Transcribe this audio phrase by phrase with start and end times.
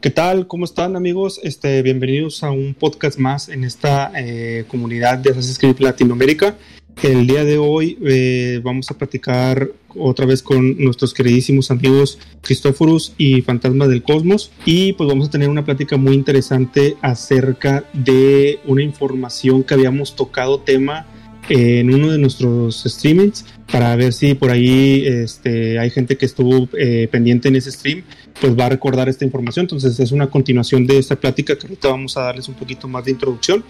[0.00, 0.46] ¿Qué tal?
[0.46, 1.40] ¿Cómo están amigos?
[1.42, 6.54] Este, bienvenidos a un podcast más en esta eh, comunidad de Assassin's Creed Latinoamérica.
[7.02, 13.14] El día de hoy eh, vamos a platicar otra vez con nuestros queridísimos amigos Cristóforos
[13.16, 18.60] y Fantasma del Cosmos y pues vamos a tener una plática muy interesante acerca de
[18.66, 21.06] una información que habíamos tocado tema
[21.48, 26.68] en uno de nuestros streamings para ver si por ahí este, hay gente que estuvo
[26.78, 28.02] eh, pendiente en ese stream,
[28.40, 29.64] pues va a recordar esta información.
[29.64, 33.04] Entonces es una continuación de esta plática que ahorita vamos a darles un poquito más
[33.04, 33.64] de introducción.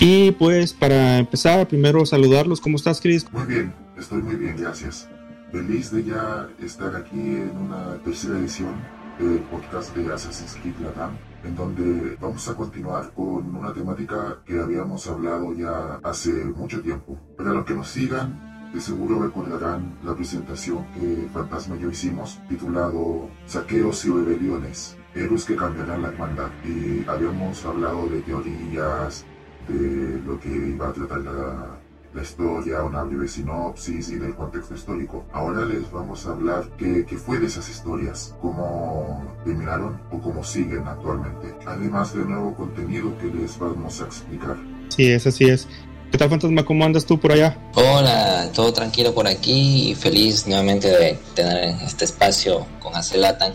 [0.00, 2.60] Y pues para empezar, primero saludarlos.
[2.60, 3.26] ¿Cómo estás, Chris?
[3.32, 5.08] Muy bien, estoy muy bien, gracias.
[5.52, 8.74] Feliz de ya estar aquí en una tercera edición
[9.20, 14.60] del podcast de Assassin's Creed Latam en donde vamos a continuar con una temática que
[14.60, 17.18] habíamos hablado ya hace mucho tiempo.
[17.36, 22.40] Para los que nos sigan, de seguro recordarán la presentación que Fantasma y yo hicimos,
[22.48, 26.50] titulado Saqueos y Rebeliones, héroes que cambiarán la hermandad.
[26.64, 29.24] Y habíamos hablado de teorías,
[29.68, 31.83] de lo que iba a tratar la
[32.14, 35.24] la historia, una breve sinopsis y del contexto histórico.
[35.32, 40.44] Ahora les vamos a hablar qué, qué fue de esas historias, cómo terminaron o cómo
[40.44, 44.56] siguen actualmente, además de nuevo contenido que les vamos a explicar.
[44.88, 45.66] Sí, es así es.
[46.12, 46.64] ¿Qué tal, Fantasma?
[46.64, 47.58] ¿Cómo andas tú por allá?
[47.74, 53.52] Hola, todo tranquilo por aquí y feliz nuevamente de tener este espacio con Acelatan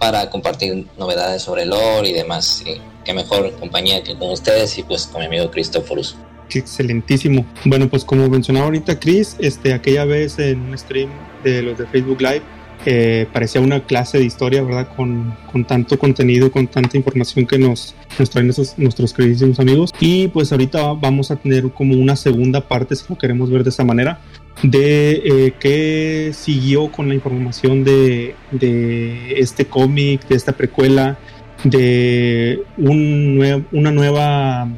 [0.00, 2.64] para compartir novedades sobre lore y demás.
[2.66, 6.16] Y qué mejor compañía que con ustedes y pues con mi amigo Cristóforos
[6.56, 7.44] excelentísimo.
[7.64, 11.10] Bueno, pues como mencionaba ahorita Chris, este, aquella vez en un stream
[11.44, 12.42] de los de Facebook Live,
[12.86, 14.88] eh, parecía una clase de historia, ¿verdad?
[14.96, 19.92] Con, con, tanto contenido, con tanta información que nos, nos traen nuestros, queridísimos amigos.
[20.00, 23.70] Y pues ahorita vamos a tener como una segunda parte, si lo queremos ver de
[23.70, 24.20] esa manera,
[24.62, 31.18] de eh, qué siguió con la información de, de este cómic, de esta precuela,
[31.64, 34.68] de un una nueva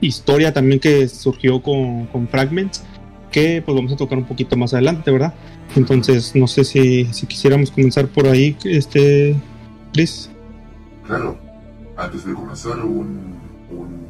[0.00, 2.82] historia también que surgió con, con, Fragments,
[3.30, 5.34] que pues vamos a tocar un poquito más adelante, ¿verdad?
[5.74, 9.36] Entonces, no sé si, si quisiéramos comenzar por ahí, este,
[9.92, 10.30] Chris.
[11.06, 11.38] Claro,
[11.96, 13.36] antes de comenzar, un,
[13.70, 14.06] un,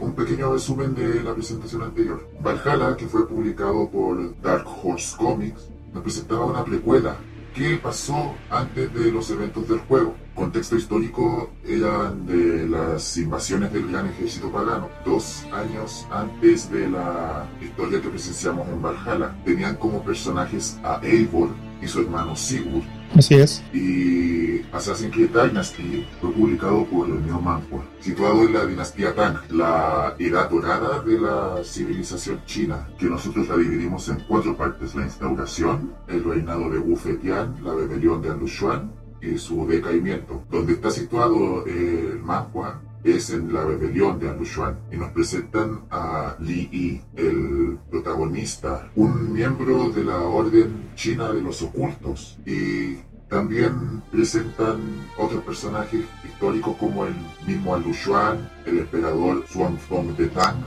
[0.00, 2.28] un, pequeño resumen de la presentación anterior.
[2.40, 7.16] Valhalla, que fue publicado por Dark Horse Comics, nos presentaba una precuela.
[7.54, 10.16] ¿Qué pasó antes de los eventos del juego?
[10.34, 17.46] contexto histórico eran de las invasiones del gran ejército pagano, dos años antes de la
[17.62, 19.34] historia que presenciamos en Valhalla.
[19.44, 21.50] Tenían como personajes a Eivor
[21.80, 22.84] y su hermano Sigurd.
[23.16, 23.62] Así es.
[23.72, 29.36] Y Assassin's Creed Dynasty fue publicado por el Neo Manhua, situado en la dinastía Tang,
[29.50, 35.04] la edad dorada de la civilización china, que nosotros la dividimos en cuatro partes: la
[35.04, 38.92] instauración, el reinado de Wu Fetian, la rebelión de Anlushuan,
[39.22, 40.42] y su decaimiento.
[40.50, 46.36] Donde está situado el manhua es en la rebelión de Anlushuan y nos presentan a
[46.40, 52.96] Li Yi, el protagonista, un miembro de la Orden China de los Ocultos y
[53.28, 54.80] también presentan
[55.18, 57.14] otros personajes históricos como el
[57.46, 60.64] mismo Anlushuan, el emperador Xuanzong de Tang.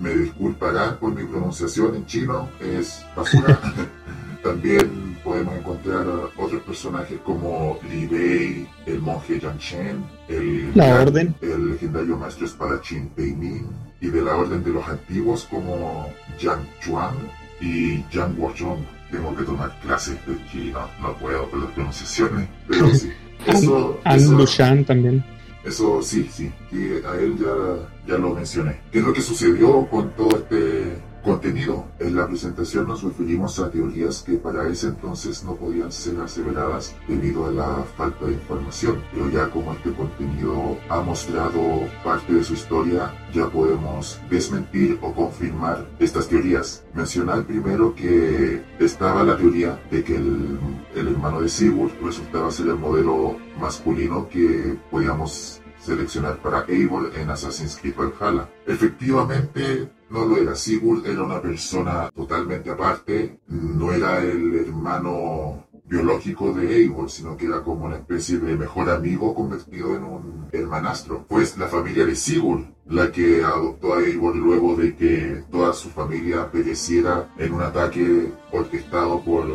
[0.00, 3.58] Me disculparán por mi pronunciación en chino, es basura.
[4.42, 6.06] también podemos encontrar
[6.36, 11.34] otros personajes como Li Bei, el monje Yang Chen, el, la orden.
[11.40, 13.66] el legendario maestro espadachín Pei Min,
[14.00, 17.14] y de la orden de los antiguos como Yang Chuan
[17.60, 18.84] y Yang Guozhong.
[19.10, 23.12] Tengo que tomar clases de chino, no puedo con las pronunciaciones, pero sí.
[23.46, 25.24] Eso, An, también.
[25.64, 28.80] Eso sí, sí, y a él ya, ya lo mencioné.
[28.90, 31.86] ¿Qué es lo que sucedió con todo este contenido.
[31.98, 36.94] En la presentación nos referimos a teorías que para ese entonces no podían ser aseveradas
[37.08, 41.60] debido a la falta de información, pero ya como este contenido ha mostrado
[42.04, 46.84] parte de su historia, ya podemos desmentir o confirmar estas teorías.
[46.94, 50.58] Mencionar primero que estaba la teoría de que el,
[50.94, 57.30] el hermano de Sigurd resultaba ser el modelo masculino que podíamos seleccionar para Eivor en
[57.30, 58.48] Assassin's Creed Valhalla.
[58.66, 60.54] Efectivamente, no lo era.
[60.54, 67.46] Sigurd era una persona totalmente aparte, no era el hermano biológico de Eivor, sino que
[67.46, 71.24] era como una especie de mejor amigo convertido en un hermanastro.
[71.28, 75.88] Pues la familia de Sigurd la que adoptó a Eivor luego de que toda su
[75.90, 79.46] familia pereciera en un ataque orquestado por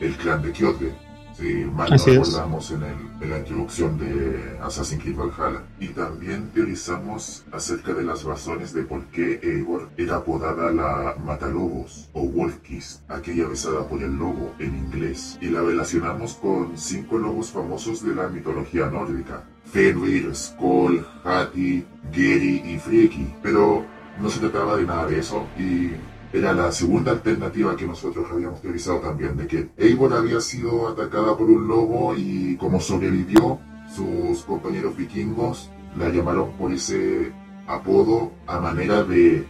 [0.00, 1.09] el clan de Kyoto.
[1.40, 2.82] Si mal no recordamos en,
[3.20, 5.62] en, la introducción de Assassin's Creed Valhalla.
[5.78, 12.10] Y también teorizamos acerca de las razones de por qué Eivor era apodada la Matalobos
[12.12, 17.50] o Wolfkiss, aquella besada por el lobo en inglés, y la relacionamos con cinco lobos
[17.50, 19.44] famosos de la mitología nórdica.
[19.64, 23.34] Fenrir, Skoll, Hati, Geri y Freki.
[23.42, 23.84] Pero
[24.20, 25.92] no se trataba de nada de eso y
[26.32, 31.36] era la segunda alternativa que nosotros habíamos teorizado también, de que Eivor había sido atacada
[31.36, 33.58] por un lobo y como sobrevivió,
[33.94, 37.32] sus compañeros vikingos la llamaron por ese
[37.66, 39.44] apodo a manera de...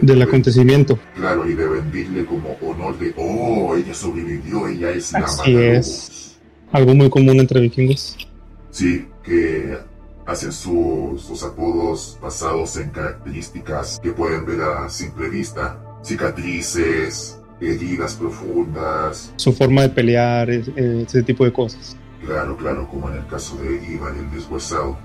[0.00, 0.98] del acontecimiento.
[1.14, 6.38] Claro, y de vendirle como honor de, oh, ella sobrevivió, ella es la Así es.
[6.72, 8.16] Algo muy común entre vikingos.
[8.70, 9.76] Sí, que
[10.26, 19.32] hacen sus apodos basados en características que pueden ver a simple vista cicatrices, heridas profundas.
[19.36, 21.96] Su forma de pelear, ese tipo de cosas.
[22.24, 24.98] Claro, claro, como en el caso de Ivan el deshuesado.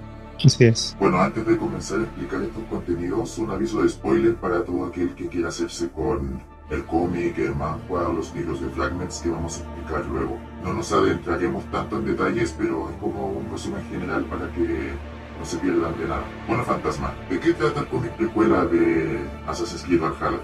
[0.43, 0.95] Así es.
[0.99, 5.13] Bueno, antes de comenzar a explicar estos contenidos, un aviso de spoiler para todo aquel
[5.15, 9.59] que quiera hacerse con el cómic, el manga o los libros de Fragments que vamos
[9.59, 10.37] a explicar luego.
[10.63, 14.91] No nos adentraremos tanto en detalles, pero es como un resumen general para que
[15.39, 16.23] no se pierdan de nada.
[16.47, 20.39] Bueno, Fantasma, ¿de qué trata el cómic precuela de Assassin's Creed Valhalla?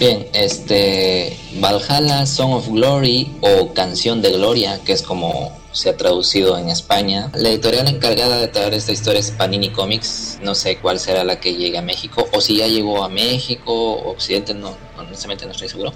[0.00, 5.96] Bien, este Valhalla Song of Glory o Canción de Gloria, que es como se ha
[5.98, 7.30] traducido en España.
[7.34, 10.38] La editorial encargada de traer esta historia es Panini Comics.
[10.42, 13.92] No sé cuál será la que llegue a México o si ya llegó a México
[14.06, 15.92] Occidente, no, honestamente no estoy seguro.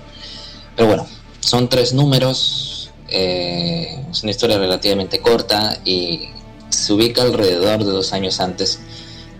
[0.77, 1.06] Pero bueno,
[1.41, 2.91] son tres números.
[3.09, 6.29] Eh, es una historia relativamente corta y
[6.69, 8.81] se ubica alrededor de dos años antes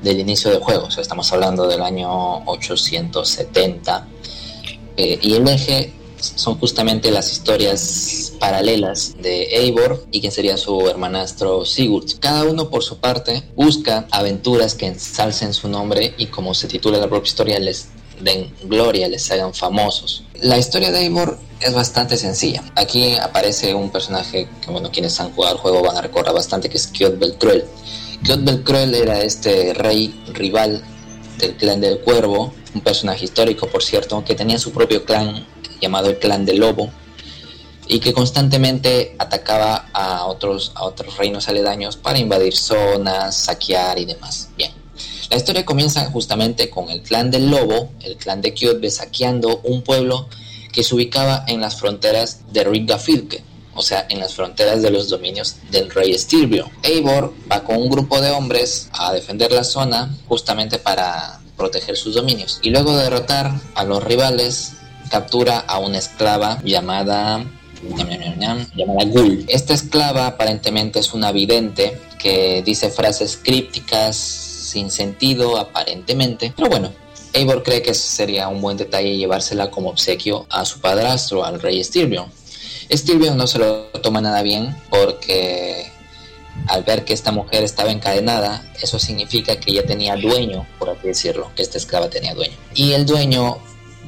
[0.03, 4.07] del inicio del juego, o sea, estamos hablando del año 870,
[4.97, 10.89] eh, y el eje son justamente las historias paralelas de Eivor y quien sería su
[10.89, 12.19] hermanastro Sigurd.
[12.21, 16.99] Cada uno por su parte busca aventuras que ensalcen su nombre y como se titula
[16.99, 17.89] la propia historia les
[18.21, 20.25] den gloria, les hagan famosos.
[20.41, 22.63] La historia de Eivor es bastante sencilla.
[22.77, 26.69] Aquí aparece un personaje que, bueno, quienes han jugado el juego van a recordar bastante,
[26.69, 27.65] que es Kjot Beltruel
[28.25, 30.83] Claude Cruel era este rey rival
[31.39, 35.47] del clan del cuervo, un personaje histórico por cierto, que tenía su propio clan
[35.81, 36.91] llamado el clan del lobo
[37.87, 44.07] y que constantemente atacaba a otros, a otros reinos aledaños para invadir zonas, saquear y
[44.07, 44.49] demás.
[44.57, 44.73] Bien,
[45.31, 49.83] la historia comienza justamente con el clan del lobo, el clan de Kjotve saqueando un
[49.83, 50.29] pueblo
[50.73, 55.09] que se ubicaba en las fronteras de Ringafilke, o sea, en las fronteras de los
[55.09, 56.71] dominios del rey Stilbio.
[56.83, 62.15] Eivor va con un grupo de hombres a defender la zona justamente para proteger sus
[62.15, 62.61] dominios.
[62.63, 64.73] Y luego de derrotar a los rivales,
[65.11, 67.45] captura a una esclava llamada
[68.75, 69.45] llamada Gul.
[69.49, 76.91] Esta esclava aparentemente es una vidente que dice frases crípticas sin sentido aparentemente, pero bueno,
[77.33, 81.83] Eivor cree que sería un buen detalle llevársela como obsequio a su padrastro, al rey
[81.83, 82.29] Stilbio.
[82.91, 85.93] Stilvio no se lo toma nada bien porque
[86.69, 91.09] al ver que esta mujer estaba encadenada, eso significa que ella tenía dueño, por así
[91.09, 92.57] decirlo, que esta esclava tenía dueño.
[92.75, 93.59] Y el dueño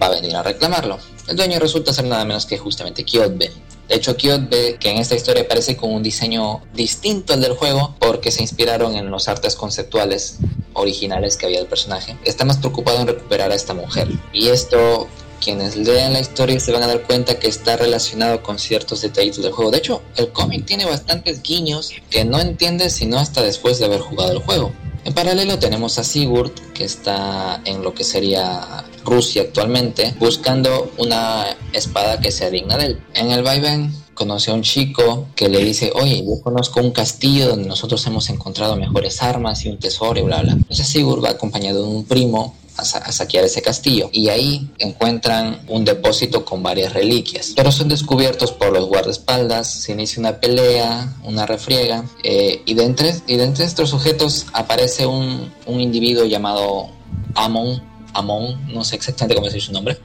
[0.00, 0.98] va a venir a reclamarlo.
[1.26, 3.50] El dueño resulta ser nada menos que justamente Kyotbe.
[3.88, 7.94] De hecho, Kyotbe, que en esta historia aparece con un diseño distinto al del juego,
[7.98, 10.38] porque se inspiraron en los artes conceptuales
[10.72, 14.08] originales que había del personaje, está más preocupado en recuperar a esta mujer.
[14.32, 15.08] Y esto
[15.40, 19.42] quienes lean la historia se van a dar cuenta que está relacionado con ciertos detallitos
[19.42, 19.70] del juego.
[19.70, 24.00] De hecho, el cómic tiene bastantes guiños que no entiendes sino hasta después de haber
[24.00, 24.72] jugado el juego.
[25.04, 31.56] En paralelo tenemos a Sigurd, que está en lo que sería Rusia actualmente, buscando una
[31.72, 33.00] espada que sea digna de él.
[33.14, 37.50] En el vaivén conoce a un chico que le dice, oye, yo conozco un castillo
[37.50, 40.52] donde nosotros hemos encontrado mejores armas y un tesoro y bla bla.
[40.54, 45.84] Entonces Sigurd va acompañado de un primo a, saquear ese castillo y ahí encuentran un
[45.84, 51.46] depósito con varias reliquias, pero son descubiertos por los guardaespaldas, se inicia una pelea, una
[51.46, 56.88] refriega eh, y, de entre, y de entre estos sujetos aparece un, un individuo llamado
[57.34, 57.82] Amon,
[58.14, 59.98] Amon, no sé exactamente cómo decir su nombre,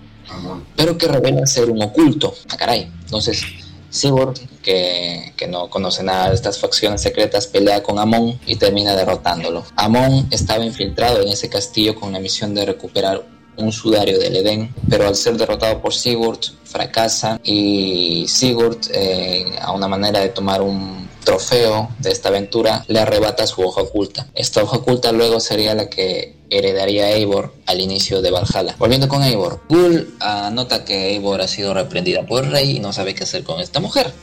[0.76, 2.34] pero que revela ser un oculto.
[2.50, 2.90] ah, caray.
[3.04, 3.44] Entonces,
[3.92, 9.66] Sigurd, que, no conoce nada de estas facciones secretas, pelea con Amon y termina derrotándolo.
[9.76, 13.24] Amon estaba infiltrado en ese castillo con la misión de recuperar
[13.58, 19.74] un sudario del Edén, pero al ser derrotado por Sigurd fracasa y Sigurd, eh, a
[19.74, 24.28] una manera de tomar un trofeo de esta aventura, le arrebata su hoja oculta.
[24.34, 28.76] Esta hoja oculta luego sería la que heredaría Eivor al inicio de Valhalla.
[28.78, 32.94] Volviendo con Eivor, Gul anota que Eivor ha sido reprendida por el rey y no
[32.94, 34.14] sabe qué hacer con esta mujer.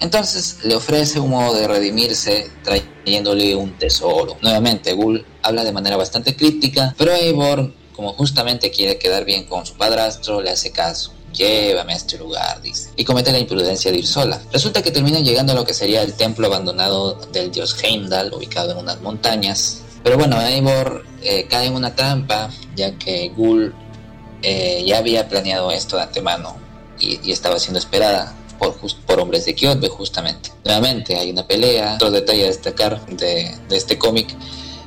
[0.00, 4.36] Entonces le ofrece un modo de redimirse trayéndole un tesoro.
[4.42, 9.64] Nuevamente, Gul habla de manera bastante crítica, pero Eivor, como justamente quiere quedar bien con
[9.66, 11.12] su padrastro, le hace caso.
[11.32, 12.90] Llévame a este lugar, dice.
[12.96, 14.40] Y comete la imprudencia de ir sola.
[14.52, 18.70] Resulta que terminan llegando a lo que sería el templo abandonado del dios Heimdall, ubicado
[18.70, 19.80] en unas montañas.
[20.04, 23.74] Pero bueno, Eivor eh, cae en una trampa, ya que Gul
[24.42, 26.56] eh, ya había planeado esto de antemano
[27.00, 28.34] y, estaba siendo esperada
[28.72, 30.50] por, por hombres de Kyotbe justamente.
[30.64, 31.94] Nuevamente hay una pelea.
[31.94, 34.34] Otro detalle a destacar de, de este cómic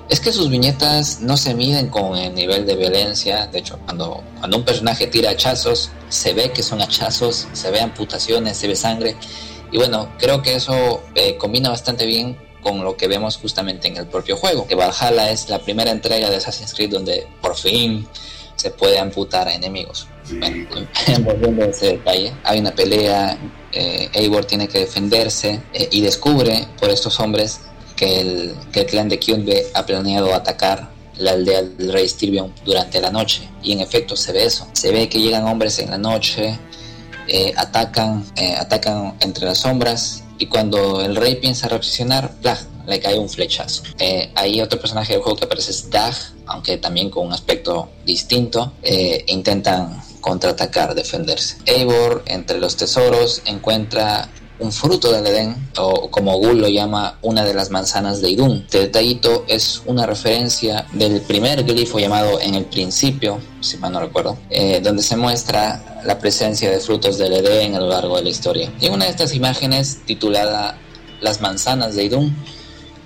[0.10, 3.48] es que sus viñetas no se miden con el nivel de violencia.
[3.48, 7.82] De hecho, cuando, cuando un personaje tira hachazos, se ve que son hachazos, se ve
[7.82, 9.18] amputaciones, se ve sangre.
[9.72, 13.98] Y bueno, creo que eso eh, combina bastante bien con lo que vemos justamente en
[13.98, 14.66] el propio juego.
[14.66, 18.08] Que Valhalla es la primera entrega de Assassin's Creed donde por fin
[18.58, 20.08] se puede amputar a enemigos.
[20.30, 20.68] Bueno,
[21.22, 23.38] volviendo a ese detalle, hay una pelea,
[23.72, 27.62] eh, Eivor tiene que defenderse eh, y descubre por estos hombres
[27.96, 28.56] que el,
[28.88, 33.48] clan de Kyunbe ha planeado atacar la aldea del rey Stirbion durante la noche.
[33.64, 34.68] Y en efecto se ve eso.
[34.74, 36.60] Se ve que llegan hombres en la noche,
[37.28, 42.32] eh, atacan, eh, atacan entre las sombras y cuando el rey piensa reaccionar,
[42.88, 43.84] le cae un flechazo.
[44.00, 46.16] Eh, hay otro personaje del juego que aparece es Dag,
[46.48, 48.74] aunque también con un aspecto distinto.
[49.28, 51.58] intentan contraatacar, defenderse.
[51.66, 54.30] Eivor, entre los tesoros, encuentra
[54.60, 58.64] un fruto del Edén, o como Gul lo llama, una de las manzanas de Idun.
[58.66, 64.00] Este detallito es una referencia del primer glifo llamado en el principio, si mal no
[64.00, 68.24] recuerdo, eh, donde se muestra la presencia de frutos del Edén a lo largo de
[68.24, 68.72] la historia.
[68.80, 70.78] Y una de estas imágenes, titulada
[71.22, 72.36] Las manzanas de Idun,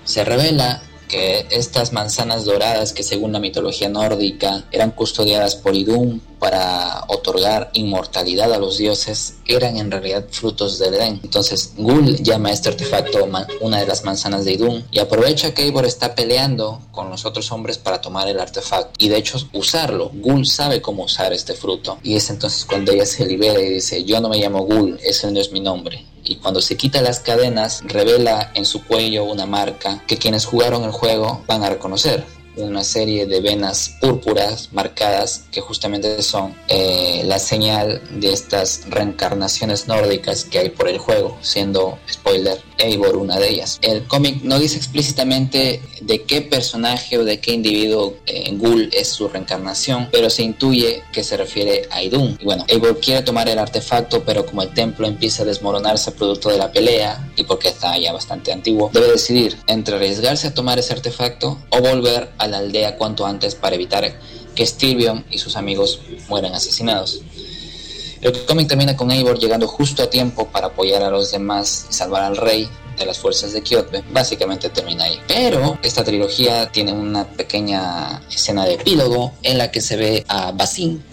[0.03, 0.81] se revela
[1.11, 7.69] que estas manzanas doradas que según la mitología nórdica eran custodiadas por Idun para otorgar
[7.73, 11.19] inmortalidad a los dioses eran en realidad frutos del Edén.
[11.21, 13.27] Entonces Gul llama a este artefacto
[13.59, 17.51] una de las manzanas de Idun y aprovecha que Eivor está peleando con los otros
[17.51, 20.11] hombres para tomar el artefacto y de hecho usarlo.
[20.13, 24.05] Gul sabe cómo usar este fruto y es entonces cuando ella se libera y dice
[24.05, 27.19] yo no me llamo Gul, ese no es mi nombre y cuando se quita las
[27.19, 32.23] cadenas revela en su cuello una marca que quienes jugaron el juego van a reconocer.
[32.55, 39.89] Una serie de venas púrpuras marcadas que justamente son eh, la señal de estas reencarnaciones
[39.89, 43.79] nórdicas que hay por el juego, siendo, spoiler, Eivor una de ellas.
[43.81, 48.89] El cómic no dice explícitamente de qué personaje o de qué individuo en eh, Ghoul
[48.93, 52.37] es su reencarnación, pero se intuye que se refiere a Idun.
[52.39, 56.49] Y bueno, Eivor quiere tomar el artefacto, pero como el templo empieza a desmoronarse producto
[56.49, 60.79] de la pelea y porque está ya bastante antiguo, debe decidir entre arriesgarse a tomar
[60.79, 64.19] ese artefacto o volver a la aldea cuanto antes para evitar
[64.55, 67.21] que Stilbion y sus amigos mueran asesinados.
[68.21, 71.93] El cómic termina con Eivor llegando justo a tiempo para apoyar a los demás y
[71.93, 74.03] salvar al rey de las fuerzas de Kyotbe.
[74.11, 75.19] Básicamente termina ahí.
[75.27, 80.51] Pero esta trilogía tiene una pequeña escena de epílogo en la que se ve a
[80.51, 81.03] Basin,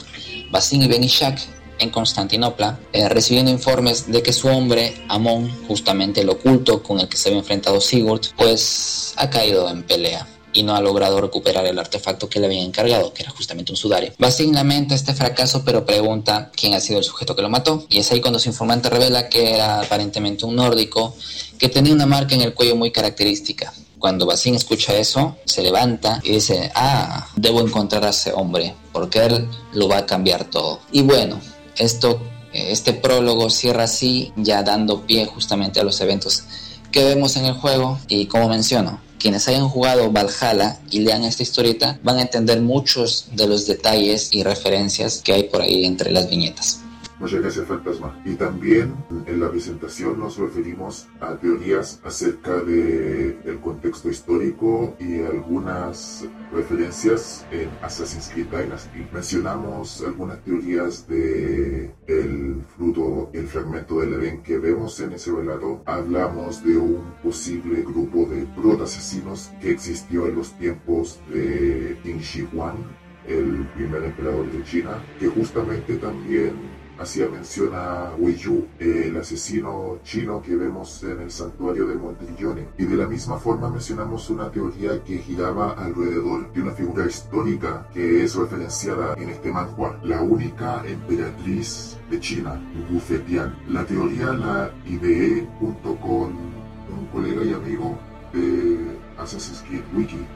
[0.50, 1.38] Basin y Benishak
[1.78, 7.08] en Constantinopla, eh, recibiendo informes de que su hombre, Amon, justamente el oculto con el
[7.08, 11.66] que se había enfrentado Sigurd, pues ha caído en pelea y no ha logrado recuperar
[11.66, 14.12] el artefacto que le habían encargado, que era justamente un sudario.
[14.18, 17.98] Basin lamenta este fracaso, pero pregunta quién ha sido el sujeto que lo mató, y
[17.98, 21.14] es ahí cuando su informante revela que era aparentemente un nórdico
[21.58, 23.72] que tenía una marca en el cuello muy característica.
[23.98, 29.18] Cuando Basin escucha eso, se levanta y dice, ah, debo encontrar a ese hombre, porque
[29.24, 30.80] él lo va a cambiar todo.
[30.92, 31.40] Y bueno,
[31.76, 32.20] esto,
[32.52, 36.44] este prólogo cierra así, ya dando pie justamente a los eventos
[36.92, 41.42] que vemos en el juego y como menciono, quienes hayan jugado Valhalla y lean esta
[41.42, 46.12] historieta van a entender muchos de los detalles y referencias que hay por ahí entre
[46.12, 46.80] las viñetas.
[47.18, 48.16] Muchas gracias, Fantasma.
[48.24, 48.94] Y también
[49.26, 57.44] en la presentación nos referimos a teorías acerca del el contexto histórico y algunas referencias
[57.50, 59.04] en Assassin's Creed Dynasty.
[59.12, 65.82] Mencionamos algunas teorías de el fruto, el fragmento del Edén que vemos en ese relato.
[65.86, 72.48] Hablamos de un posible grupo de proto-asesinos que existió en los tiempos de Qin Shi
[72.52, 72.76] Huang,
[73.26, 79.98] el primer emperador de China, que justamente también hacía mención a Wei Yu, el asesino
[80.02, 82.68] chino que vemos en el santuario de Montiglione.
[82.76, 87.88] Y de la misma forma mencionamos una teoría que giraba alrededor de una figura histórica
[87.92, 93.54] que es referenciada en este manhua, la única emperatriz de China, Wu Fetian.
[93.68, 96.32] La teoría la ideé junto con
[96.90, 97.98] un colega y amigo
[98.32, 100.26] de Assassin's Creed Wiki,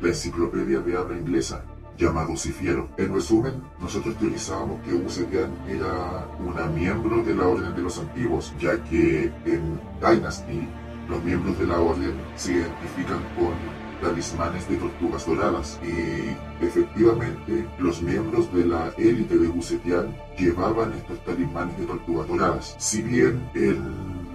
[0.00, 1.64] la enciclopedia de habla inglesa
[2.02, 2.88] llamado Cifiero.
[2.96, 8.52] En resumen, nosotros teorizábamos que Usetian era una miembro de la Orden de los Antiguos,
[8.58, 10.68] ya que en Dynasty
[11.08, 13.54] los miembros de la Orden se identifican con
[14.02, 21.24] talismanes de tortugas doradas y efectivamente los miembros de la élite de Busetian llevaban estos
[21.24, 22.74] talismanes de tortugas doradas.
[22.78, 23.80] Si bien el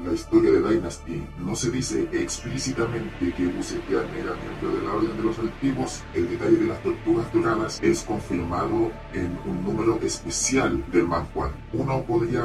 [0.07, 5.17] la historia de Dynasty no se dice explícitamente que Busetian era miembro de la Orden
[5.17, 10.83] de los Antiguos, el detalle de las tortugas doradas es confirmado en un número especial
[10.91, 11.51] del manhwa.
[11.73, 12.41] Uno podría,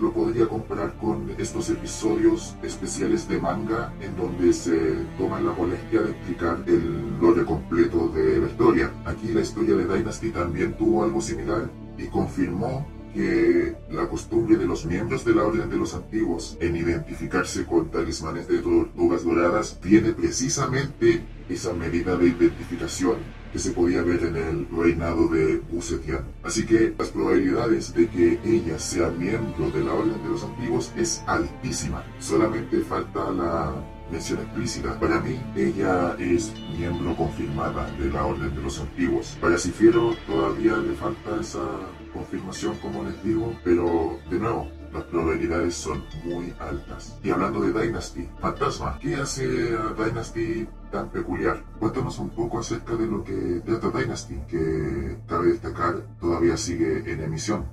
[0.00, 6.00] lo podría comparar con estos episodios especiales de manga en donde se toma la molestia
[6.00, 8.90] de explicar el lore completo de la historia.
[9.04, 14.66] Aquí la historia de Dynasty también tuvo algo similar y confirmó que la costumbre de
[14.66, 19.78] los miembros de la Orden de los Antiguos en identificarse con talismanes de tortugas doradas
[19.80, 23.16] tiene precisamente esa medida de identificación
[23.52, 26.24] que se podía ver en el reinado de Busetian.
[26.42, 30.92] Así que las probabilidades de que ella sea miembro de la Orden de los Antiguos
[30.96, 32.04] es altísima.
[32.18, 33.72] Solamente falta la
[34.10, 34.98] mención explícita.
[34.98, 39.38] Para mí, ella es miembro confirmada de la Orden de los Antiguos.
[39.40, 41.62] Para Cifiero todavía le falta esa
[42.14, 47.16] confirmación, como les digo, pero de nuevo, las probabilidades son muy altas.
[47.22, 51.62] Y hablando de Dynasty, Fantasma, ¿qué hace Dynasty tan peculiar?
[51.80, 57.20] Cuéntanos un poco acerca de lo que trata Dynasty, que cabe destacar todavía sigue en
[57.22, 57.66] emisión.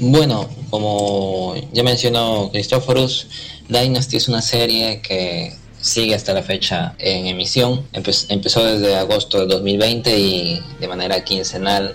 [0.00, 3.28] Bueno, como ya mencionó Cristóforos,
[3.68, 7.86] Dynasty es una serie que sigue hasta la fecha en emisión.
[7.92, 11.94] empezó desde agosto de 2020 y de manera quincenal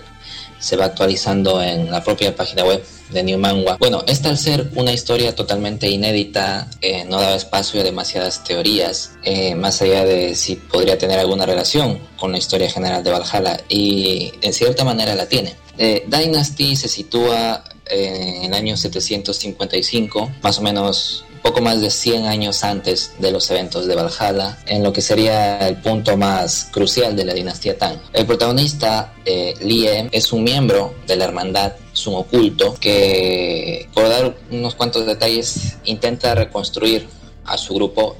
[0.64, 3.76] se va actualizando en la propia página web de New Manga.
[3.78, 9.12] Bueno, esta al ser una historia totalmente inédita, eh, no daba espacio a demasiadas teorías,
[9.24, 13.60] eh, más allá de si podría tener alguna relación con la historia general de Valhalla,
[13.68, 15.54] y en cierta manera la tiene.
[15.76, 22.24] Eh, Dynasty se sitúa en el año 755, más o menos poco más de 100
[22.24, 27.14] años antes de los eventos de Valhalla, en lo que sería el punto más crucial
[27.14, 27.98] de la dinastía Tang.
[28.14, 34.34] El protagonista, eh, Lie, es un miembro de la hermandad Sun Oculto que, por dar
[34.50, 37.06] unos cuantos detalles, intenta reconstruir
[37.44, 38.16] a su grupo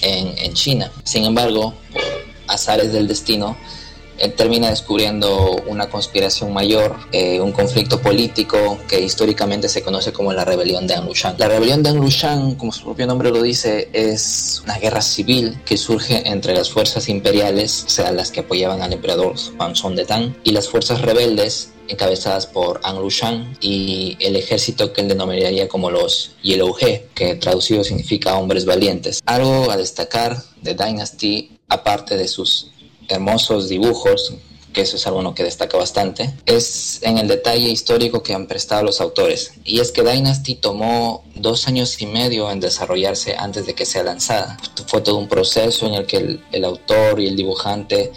[0.00, 0.90] en, en China.
[1.04, 2.02] Sin embargo, por
[2.48, 3.54] azares del destino,
[4.22, 10.32] él termina descubriendo una conspiración mayor, eh, un conflicto político que históricamente se conoce como
[10.32, 11.34] la rebelión de Anlushan.
[11.38, 15.76] La rebelión de Anlushan, como su propio nombre lo dice, es una guerra civil que
[15.76, 20.32] surge entre las fuerzas imperiales, o sea, las que apoyaban al emperador Panzón de Tang,
[20.44, 26.36] y las fuerzas rebeldes encabezadas por Anlushan y el ejército que él denominaría como los
[26.42, 29.20] Yellow He, que traducido significa hombres valientes.
[29.26, 32.70] Algo a destacar de Dynasty, aparte de sus
[33.12, 34.34] hermosos dibujos,
[34.72, 38.82] que eso es algo que destaca bastante, es en el detalle histórico que han prestado
[38.82, 39.52] los autores.
[39.64, 44.02] Y es que Dynasty tomó dos años y medio en desarrollarse antes de que sea
[44.02, 44.56] lanzada.
[44.86, 48.12] Fue todo un proceso en el que el, autor y el dibujante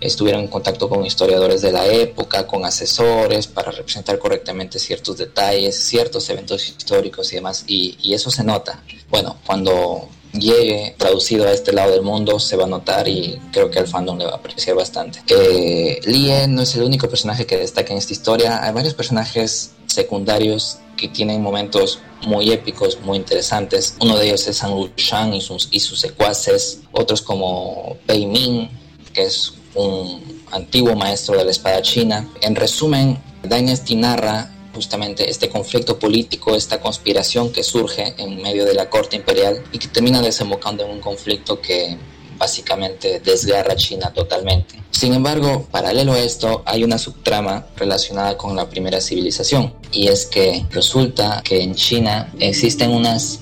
[0.00, 5.76] estuvieron en contacto con historiadores de la época, con asesores para representar correctamente ciertos detalles,
[5.76, 8.82] ciertos eventos históricos y demás, y, eso se nota.
[9.10, 13.70] Bueno, cuando llegue traducido a este lado del mundo se va a notar y creo
[13.70, 15.20] que al fandom le va a apreciar bastante.
[15.28, 16.00] Eh,
[16.48, 21.08] no es el único personaje que destaca en esta historia, hay varios personajes secundarios que
[21.08, 23.96] tienen momentos muy épicos, muy interesantes.
[24.00, 25.68] Uno de ellos es San Shang y sus,
[26.00, 28.68] secuaces, otros como Pei Ming,
[29.12, 32.28] que es un antiguo maestro de la espada china.
[32.40, 38.74] En resumen, Dynasty narra justamente este conflicto político, esta conspiración que surge en medio de
[38.74, 41.98] la corte imperial y que termina desembocando en un conflicto que
[42.38, 44.80] básicamente desgarra China totalmente.
[44.92, 50.26] Sin embargo, paralelo a esto, hay una subtrama relacionada con la primera civilización, y es
[50.26, 53.40] que resulta que en China existen unas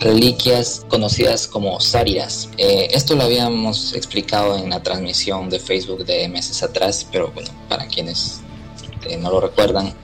[0.00, 2.48] reliquias conocidas como sáriras.
[2.56, 7.50] Eh, esto lo habíamos explicado en la transmisión de Facebook de meses atrás, pero bueno,
[7.68, 8.40] para quienes
[9.08, 9.94] eh, no lo recuerdan,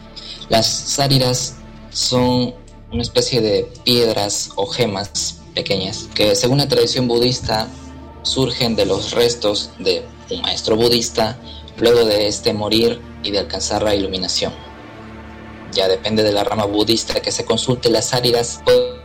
[0.49, 1.57] las sáriras
[1.91, 2.55] son
[2.91, 7.69] una especie de piedras o gemas pequeñas que según la tradición budista
[8.23, 11.39] surgen de los restos de un maestro budista
[11.79, 14.53] luego de este morir y de alcanzar la iluminación.
[15.73, 18.61] Ya depende de la rama budista que se consulte, las sáriras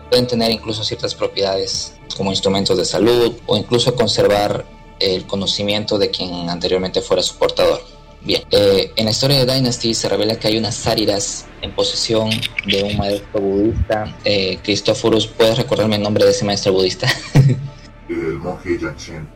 [0.09, 4.65] pueden tener incluso ciertas propiedades como instrumentos de salud o incluso conservar
[4.99, 7.92] el conocimiento de quien anteriormente fuera su portador.
[8.25, 12.29] Bien, eh, en la historia de Dynasty se revela que hay unas sáridas en posesión
[12.65, 14.15] de un maestro budista.
[14.23, 17.07] Eh, Cristóforos, ¿puedes recordarme el nombre de ese maestro budista?
[18.09, 19.27] el monje Yachen.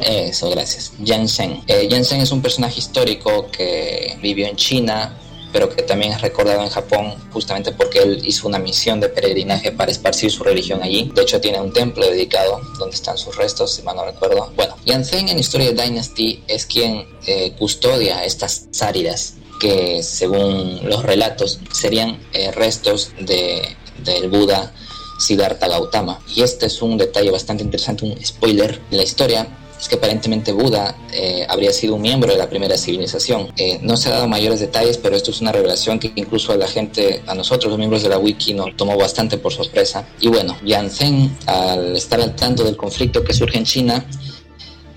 [0.00, 0.92] Eso, gracias.
[1.00, 1.62] Yan Zhen.
[1.66, 5.18] Eh, Yan Zhen es un personaje histórico que vivió en China,
[5.52, 9.72] pero que también es recordado en Japón justamente porque él hizo una misión de peregrinaje
[9.72, 11.10] para esparcir su religión allí.
[11.14, 14.52] De hecho, tiene un templo dedicado donde están sus restos, si mal no recuerdo.
[14.56, 21.02] Bueno, Yanzen en Historia de Dynasty es quien eh, custodia estas sáridas que según los
[21.02, 24.72] relatos serían eh, restos de, del Buda
[25.18, 26.20] Siddhartha Gautama.
[26.34, 29.48] Y este es un detalle bastante interesante, un spoiler de la historia
[29.80, 33.52] es que aparentemente Buda eh, habría sido un miembro de la primera civilización.
[33.56, 36.56] Eh, no se ha dado mayores detalles, pero esto es una revelación que incluso a
[36.56, 40.06] la gente, a nosotros los miembros de la wiki, nos tomó bastante por sorpresa.
[40.20, 44.04] Y bueno, Yanzen, al estar al tanto del conflicto que surge en China,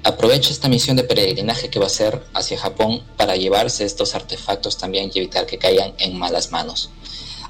[0.03, 4.77] aprovecha esta misión de peregrinaje que va a hacer hacia Japón para llevarse estos artefactos
[4.77, 6.89] también y evitar que caigan en malas manos.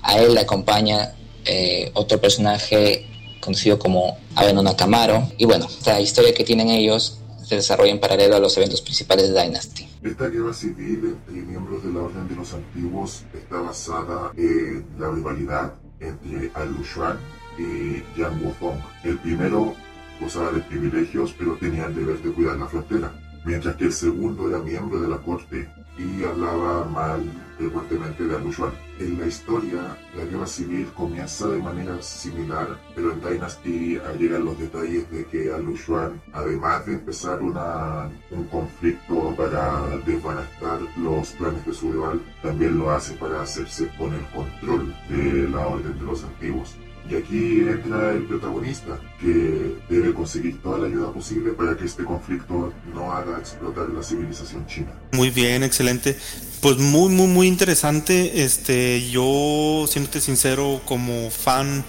[0.01, 1.13] A él le acompaña
[1.45, 3.07] eh, otro personaje
[3.41, 5.27] conocido como Abeno Nakamaro.
[5.37, 9.27] Y bueno, esta historia que tienen ellos se desarrolla en paralelo a los eventos principales
[9.29, 9.87] de Dynasty.
[10.03, 15.11] Esta guerra civil entre miembros de la Orden de los Antiguos está basada en la
[15.11, 17.19] rivalidad entre Alu Xuan
[17.57, 18.79] y Yang Wuzong.
[19.03, 19.75] El primero
[20.21, 23.11] gozaba de privilegios, pero tenía el deber de cuidar la frontera,
[23.43, 27.23] mientras que el segundo era miembro de la corte y hablaba mal
[27.57, 28.71] frecuentemente de Alushuan.
[28.99, 34.57] En la historia, la guerra civil comienza de manera similar, pero en Dynasty llegan los
[34.57, 41.73] detalles de que Alushuan, además de empezar una, un conflicto para desbaratar los planes de
[41.73, 46.23] su rival, también lo hace para hacerse con el control de la Orden de los
[46.23, 46.75] Antiguos.
[47.09, 52.03] Y aquí entra el protagonista, que debe conseguir toda la ayuda posible para que este
[52.03, 54.93] conflicto no haga explotar la civilización china.
[55.11, 56.17] Muy bien, excelente.
[56.61, 58.43] Pues muy, muy, muy interesante.
[58.43, 61.83] Este, yo, siéndote sincero, como fan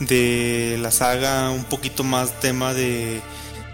[0.00, 3.20] de la saga, un poquito más tema de,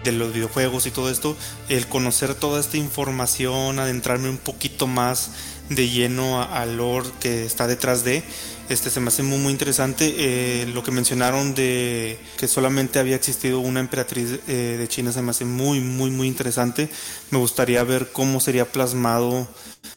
[0.05, 1.35] de los videojuegos y todo esto,
[1.67, 5.31] el conocer toda esta información, adentrarme un poquito más
[5.69, 8.23] de lleno al lore que está detrás de.
[8.67, 13.15] Este se me hace muy, muy interesante eh, lo que mencionaron de que solamente había
[13.15, 16.89] existido una emperatriz eh, de China se me hace muy muy muy interesante.
[17.29, 19.47] Me gustaría ver cómo sería plasmado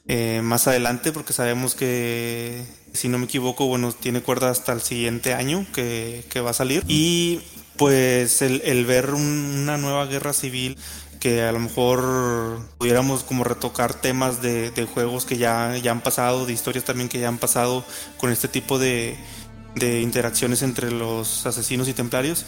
[0.06, 4.82] eh, más adelante porque sabemos que si no me equivoco bueno tiene cuerda hasta el
[4.82, 6.84] siguiente año que, que va a salir.
[6.88, 7.40] Y
[7.78, 10.76] pues el, el ver una nueva guerra civil
[11.20, 16.46] que a lo mejor pudiéramos como retocar temas de, juegos que ya, ya han pasado,
[16.46, 17.84] de historias también que ya han pasado
[18.18, 19.16] con este tipo de,
[19.74, 22.44] de interacciones entre los asesinos y templarios,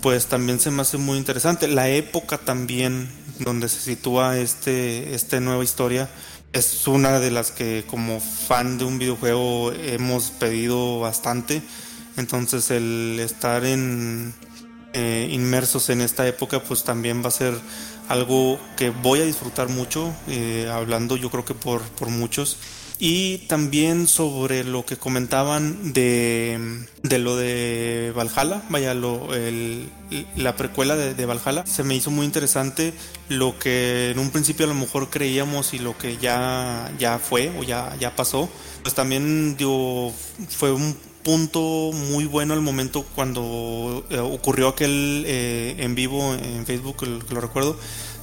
[0.00, 1.68] pues también se me hace muy interesante.
[1.68, 6.08] La época también donde se sitúa este, esta nueva historia
[6.52, 11.62] es una de las que como fan de un videojuego hemos pedido bastante.
[12.16, 14.34] Entonces el estar en,
[14.92, 17.54] eh, inmersos en esta época pues también va a ser
[18.08, 22.58] algo que voy a disfrutar mucho, eh, hablando yo creo que por, por muchos.
[23.04, 29.88] Y también sobre lo que comentaban de, de lo de Valhalla, vaya, lo, el,
[30.36, 32.94] la precuela de, de, Valhalla, se me hizo muy interesante
[33.28, 37.50] lo que en un principio a lo mejor creíamos y lo que ya, ya fue
[37.58, 38.48] o ya, ya pasó.
[38.82, 40.12] Pues también digo,
[40.48, 41.60] fue un punto
[41.92, 47.76] muy bueno al momento cuando eh, ocurrió aquel eh, en vivo en Facebook, lo recuerdo,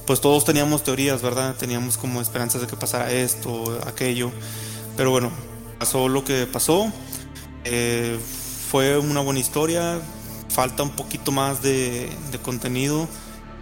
[0.06, 1.54] pues todos teníamos teorías, ¿verdad?
[1.56, 4.30] Teníamos como esperanzas de que pasara esto, aquello,
[4.96, 5.30] pero bueno,
[5.78, 6.92] pasó lo que pasó,
[7.64, 8.18] eh,
[8.70, 10.00] fue una buena historia,
[10.48, 12.10] falta un poquito más de,
[12.42, 13.08] contenido.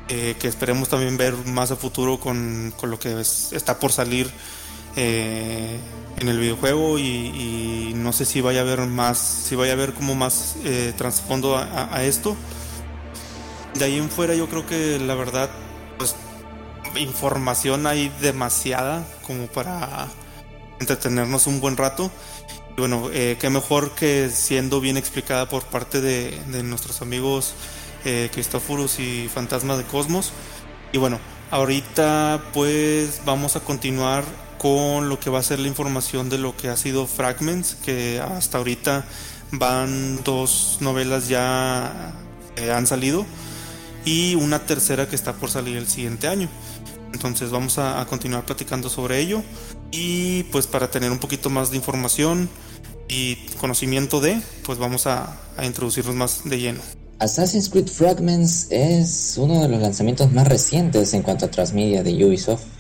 [0.09, 4.31] que esperemos también ver más a futuro con, con lo que está por salir
[5.01, 5.79] eh,
[6.19, 9.95] en el videojuego y, no sé si vaya a haber más, si vaya a haber
[9.95, 12.37] como más eh, trasfondo a, esto.
[13.75, 15.51] De ahí en fuera yo creo que la verdad,
[15.99, 16.17] pues
[16.97, 20.09] información hay demasiada como para
[20.81, 22.11] entretenernos un buen rato.
[22.77, 27.55] Y bueno, eh, qué mejor que siendo bien explicada por parte de, nuestros amigos
[28.05, 30.33] eh, Cristóforos y Fantasma de Cosmos.
[30.93, 34.25] Y bueno, ahorita pues vamos a continuar
[34.59, 38.21] con lo que va a ser la información de lo que ha sido Fragments, que
[38.21, 39.05] hasta ahorita
[39.53, 42.13] van dos novelas ya
[42.57, 43.25] eh, han salido
[44.05, 46.49] y una tercera que está por salir el siguiente año.
[47.13, 49.43] Entonces vamos a, continuar platicando sobre ello
[49.91, 52.51] y pues para tener un poquito más de información
[53.09, 56.81] y conocimiento de, pues vamos a, a introducirnos más de lleno.
[57.19, 62.25] Assassin's Creed Fragments es uno de los lanzamientos más recientes en cuanto a transmedia de
[62.25, 62.78] Ubisoft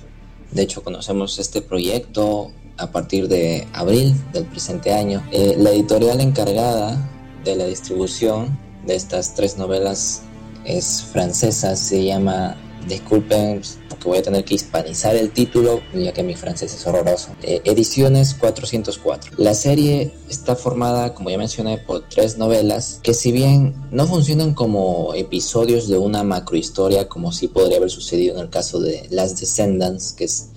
[0.50, 5.22] de hecho, conocemos este proyecto a partir de abril del presente año.
[5.30, 6.96] Eh, la editorial encargada
[7.44, 10.22] de la distribución de estas tres novelas
[10.64, 12.56] es francesa, se llama
[12.88, 17.30] disculpen porque voy a tener que hispanizar el título ya que mi francés es horroroso.
[17.42, 19.32] Eh, ediciones 404.
[19.36, 24.54] La serie está formada, como ya mencioné, por tres novelas que si bien no funcionan
[24.54, 29.38] como episodios de una macrohistoria como sí podría haber sucedido en el caso de Las
[29.38, 30.48] Descendants, que es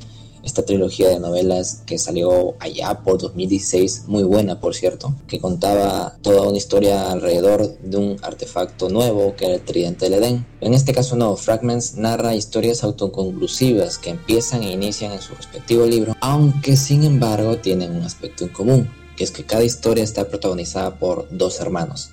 [0.44, 6.18] esta trilogía de novelas que salió allá por 2016, muy buena por cierto, que contaba
[6.22, 10.46] toda una historia alrededor de un artefacto nuevo que era el tridente del Edén.
[10.62, 15.86] En este caso no, Fragments narra historias autoconclusivas que empiezan e inician en su respectivo
[15.86, 20.28] libro, aunque sin embargo tienen un aspecto en común, que es que cada historia está
[20.28, 22.12] protagonizada por dos hermanos,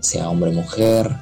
[0.00, 1.16] sea hombre-mujer,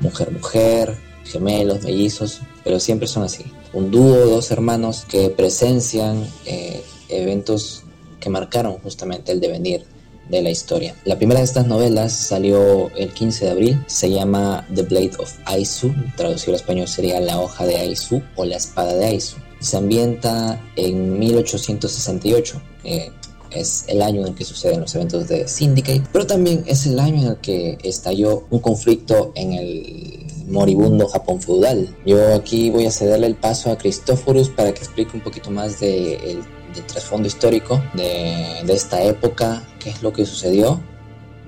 [0.00, 3.44] mujer-mujer, gemelos, mellizos, pero siempre son así.
[3.74, 7.82] Un dúo, dos hermanos que presencian eh, eventos
[8.20, 9.84] que marcaron justamente el devenir
[10.28, 10.94] de la historia.
[11.04, 15.32] La primera de estas novelas salió el 15 de abril, se llama The Blade of
[15.44, 19.36] Aizu, traducido al español sería La hoja de Aizu o La espada de Aizu.
[19.58, 23.12] Se ambienta en 1868, que
[23.50, 26.98] es el año en el que suceden los eventos de Syndicate, pero también es el
[27.00, 31.88] año en el que estalló un conflicto en el moribundo Japón feudal.
[32.04, 35.80] Yo aquí voy a cederle el paso a Cristóforos para que explique un poquito más
[35.80, 36.42] del
[36.86, 40.80] trasfondo histórico de, esta época, qué es lo que sucedió,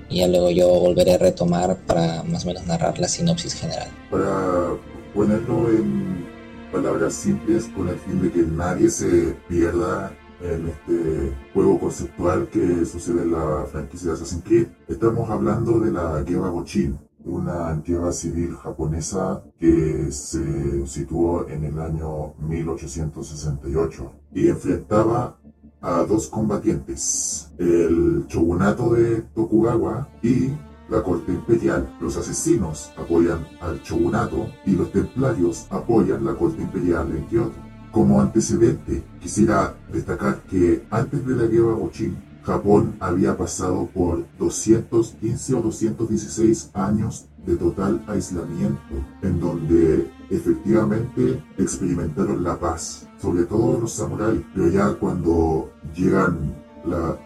[0.09, 3.89] y ya luego yo volveré a retomar para más o menos narrar la sinopsis general.
[4.09, 4.73] Para
[5.13, 6.25] ponerlo en
[6.71, 12.85] palabras simples, con el fin de que nadie se pierda en este juego conceptual que
[12.85, 18.11] sucede en la franquicia de Assassin's Creed, estamos hablando de la Guerra Gochin, una antigua
[18.11, 25.37] civil japonesa que se situó en el año 1868 y enfrentaba
[25.81, 30.49] a dos combatientes, el shogunato de Tokugawa y
[30.89, 31.95] la corte imperial.
[32.01, 37.55] Los asesinos apoyan al shogunato y los templarios apoyan la corte imperial en Kyoto.
[37.91, 45.53] Como antecedente, quisiera destacar que antes de la guerra Gochin, Japón había pasado por 215
[45.53, 53.91] o 216 años de total aislamiento, en donde efectivamente experimentaron la paz, sobre todo los
[53.91, 56.55] samuráis, pero ya cuando llegan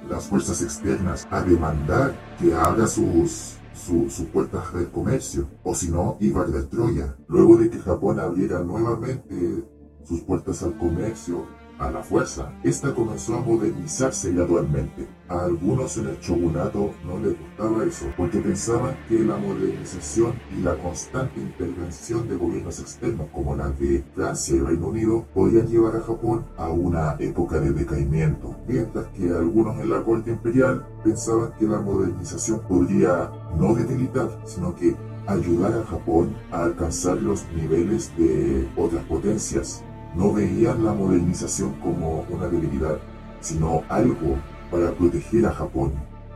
[0.09, 6.17] las fuerzas externas a demandar que abra sus, sus puertas del comercio, o si no,
[6.19, 7.15] iba a Troya.
[7.27, 9.65] Luego de que Japón abriera nuevamente
[10.03, 11.45] sus puertas al comercio,
[11.81, 12.53] a la fuerza.
[12.63, 15.07] Esta comenzó a modernizarse gradualmente.
[15.27, 20.61] A algunos en el shogunato no les gustaba eso, porque pensaban que la modernización y
[20.61, 25.95] la constante intervención de gobiernos externos como la de Francia y Reino Unido podían llevar
[25.95, 31.53] a Japón a una época de decaimiento, mientras que algunos en la corte imperial pensaban
[31.57, 34.95] que la modernización podría no debilitar, sino que
[35.27, 39.83] ayudar a Japón a alcanzar los niveles de otras potencias
[40.15, 42.97] no veían la modernización como una debilidad,
[43.39, 44.37] sino algo
[44.69, 45.93] para proteger a Japón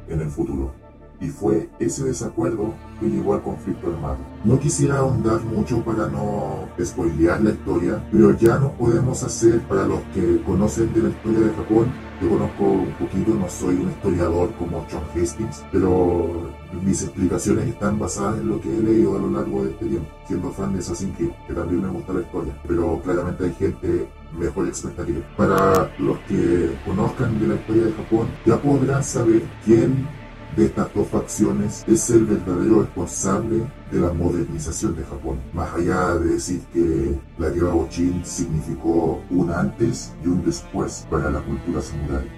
[0.07, 0.71] en el futuro.
[1.19, 4.17] Y fue ese desacuerdo que llevó al conflicto armado.
[4.43, 9.85] No quisiera ahondar mucho para no spoilear la historia, pero ya no podemos hacer, para
[9.85, 13.91] los que conocen de la historia de Japón, yo conozco un poquito, no soy un
[13.91, 16.49] historiador como John Hastings, pero
[16.83, 20.09] mis explicaciones están basadas en lo que he leído a lo largo de este tiempo,
[20.27, 24.07] siendo fan de Assassin's Creed, que también me gusta la historia, pero claramente hay gente
[24.38, 25.21] mejor yo.
[25.38, 30.07] Para los que conozcan de la historia de Japón, ya podrán saber quién
[30.55, 35.38] de estas dos facciones es el verdadero responsable de la modernización de Japón.
[35.53, 41.29] Más allá de decir que la guerra Ochin significó un antes y un después para
[41.29, 42.29] la cultura samurai.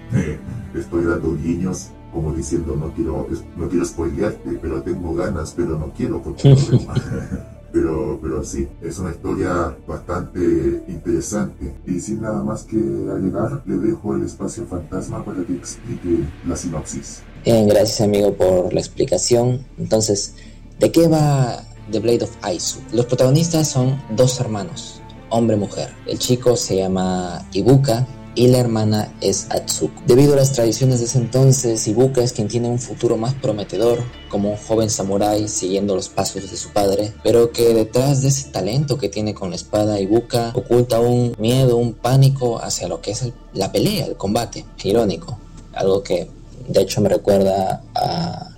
[0.74, 5.92] Estoy dando guiños como diciendo no quiero, no quiero spoilearte, pero tengo ganas, pero no
[5.96, 6.56] quiero porque
[7.70, 10.40] Pero, pero sí, es una historia bastante
[10.88, 11.74] interesante.
[11.86, 16.56] Y sin nada más que agregar, le dejo el espacio fantasma para que explique la
[16.56, 17.20] sinopsis.
[17.44, 19.66] Bien, gracias amigo por la explicación.
[19.76, 20.34] Entonces,
[20.80, 22.80] ¿de qué va The Blade of Aizu?
[22.92, 25.90] Los protagonistas son dos hermanos, hombre-mujer.
[26.06, 28.06] El chico se llama Ibuka
[28.38, 30.00] y la hermana es Atsuko.
[30.06, 33.98] Debido a las tradiciones de ese entonces, Ibuka es quien tiene un futuro más prometedor
[34.28, 38.50] como un joven samurái siguiendo los pasos de su padre, pero que detrás de ese
[38.50, 43.10] talento que tiene con la espada Ibuka oculta un miedo, un pánico hacia lo que
[43.10, 44.64] es la pelea, el combate.
[44.84, 45.36] Irónico,
[45.74, 46.30] algo que
[46.68, 47.82] de hecho me recuerda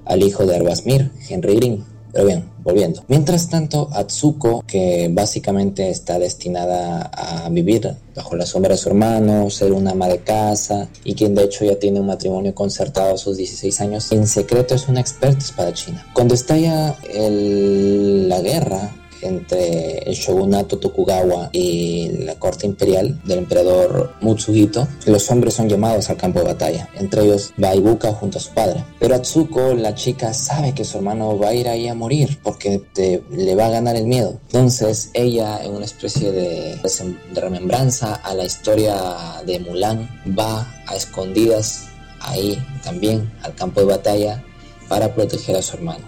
[0.04, 3.02] al hijo de Arbasmir, Henry Green pero bien, volviendo.
[3.08, 9.48] Mientras tanto, Atsuko, que básicamente está destinada a vivir bajo la sombra de su hermano,
[9.50, 13.18] ser una ama de casa y quien de hecho ya tiene un matrimonio concertado a
[13.18, 16.06] sus 16 años, en secreto es una experta espadachina.
[16.12, 24.14] Cuando estalla el, la guerra entre el shogunato Tokugawa y la corte imperial del emperador
[24.20, 28.40] Mutsuhito, los hombres son llamados al campo de batalla, entre ellos va Ibuka junto a
[28.40, 28.85] su padre.
[28.98, 32.83] Pero Atsuko, la chica, sabe que su hermano va a ir ahí a morir porque
[33.30, 34.38] le va a ganar el miedo.
[34.46, 38.96] Entonces ella, en una especie de, de remembranza a la historia
[39.46, 41.87] de Mulan, va a escondidas
[42.20, 44.42] ahí también al campo de batalla
[44.88, 46.04] para proteger a su hermano.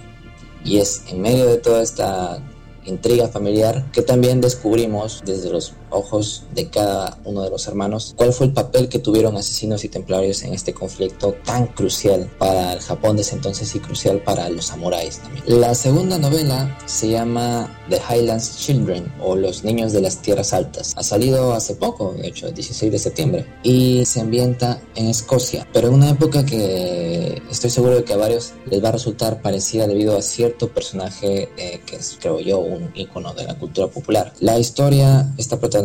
[0.64, 2.38] Y es en medio de toda esta
[2.84, 8.32] intriga familiar que también descubrimos desde los ojos de cada uno de los hermanos cuál
[8.32, 12.80] fue el papel que tuvieron asesinos y templarios en este conflicto tan crucial para el
[12.80, 15.44] Japón de ese entonces y crucial para los samuráis también.
[15.60, 20.94] La segunda novela se llama The Highlands Children o Los Niños de las Tierras Altas.
[20.96, 25.66] Ha salido hace poco, de hecho, el 16 de septiembre, y se ambienta en Escocia,
[25.72, 29.42] pero en una época que estoy seguro de que a varios les va a resultar
[29.42, 33.88] parecida debido a cierto personaje eh, que es, creo yo, un icono de la cultura
[33.88, 34.32] popular.
[34.40, 35.81] La historia está protagonizada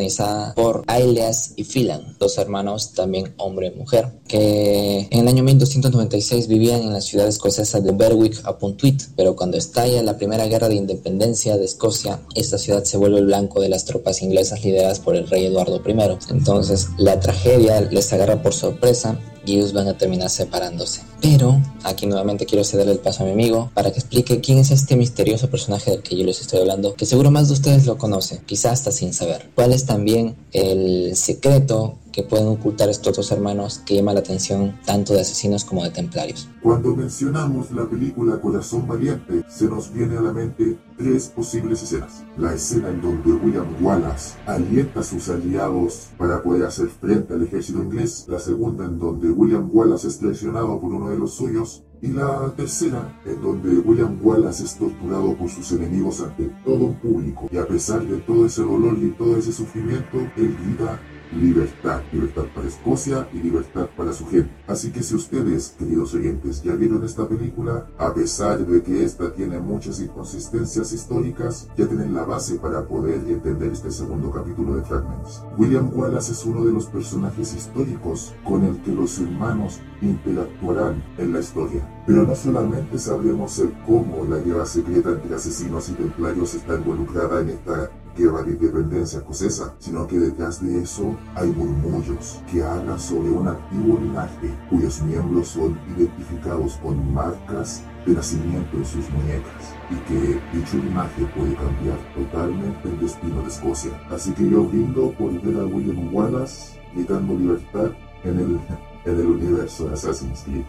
[0.56, 6.48] por Aileas y Phelan, dos hermanos, también hombre y mujer, que en el año 1296
[6.48, 10.70] vivían en la ciudad escocesa de Berwick upon Tweed, pero cuando estalla la primera guerra
[10.70, 15.00] de independencia de Escocia, esta ciudad se vuelve el blanco de las tropas inglesas lideradas
[15.00, 15.98] por el rey Eduardo I.
[16.30, 21.02] Entonces la tragedia les agarra por sorpresa y ellos van a terminar separándose.
[21.22, 24.72] Pero aquí nuevamente quiero cederle el paso a mi amigo para que explique quién es
[24.72, 27.98] este misterioso personaje del que yo les estoy hablando, que seguro más de ustedes lo
[27.98, 29.50] conocen, quizás hasta sin saber.
[29.56, 34.76] ¿Cuál es también el secreto que pueden ocultar estos dos hermanos que llama la atención
[34.84, 36.50] tanto de asesinos como de templarios.
[36.64, 42.24] Cuando mencionamos la película Corazón Valiente, se nos viene a la mente tres posibles escenas.
[42.36, 47.44] La escena en donde William Wallace alienta a sus aliados para poder hacer frente al
[47.44, 48.26] ejército inglés.
[48.28, 51.84] La segunda en donde William Wallace es traicionado por uno de los suyos.
[52.02, 56.96] Y la tercera, en donde William Wallace es torturado por sus enemigos ante todo un
[56.96, 57.48] público.
[57.52, 61.00] Y a pesar de todo ese dolor y todo ese sufrimiento, él grita
[61.32, 64.52] libertad, libertad para Escocia y libertad para su gente.
[64.68, 69.34] Así que si ustedes, queridos oyentes, ya vieron esta película, a pesar de que esta
[69.34, 74.84] tiene muchas inconsistencias históricas, ya tienen la base para poder entender este segundo capítulo de
[74.84, 75.44] Fragments.
[75.58, 81.34] William Wallace es uno de los personajes históricos con el que los hermanos interactuarán en
[81.34, 81.82] la historia.
[82.06, 87.42] Pero no solamente sabremos el cómo la guerra secreta entre asesinos y templarios está involucrada
[87.42, 93.00] en esta guerra de independencia escocesa, sino que detrás de eso hay murmullos que hablan
[93.00, 99.76] sobre un antiguo linaje cuyos miembros son identificados con marcas de nacimiento en sus muñecas
[99.90, 103.92] y que dicho linaje puede cambiar totalmente el destino de Escocia.
[104.10, 107.92] Así que yo brindo por ver a William Wallace gritando libertad
[108.24, 108.60] en el,
[109.06, 110.64] en el universo de Assassin's Creed.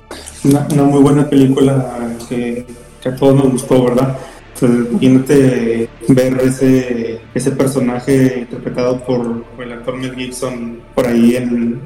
[0.45, 2.67] Una, muy buena película que,
[3.01, 4.19] que a todos nos gustó, ¿verdad?
[4.67, 11.81] Imagínate ver ese, ese personaje interpretado por, el actor Mel Gibson por ahí en,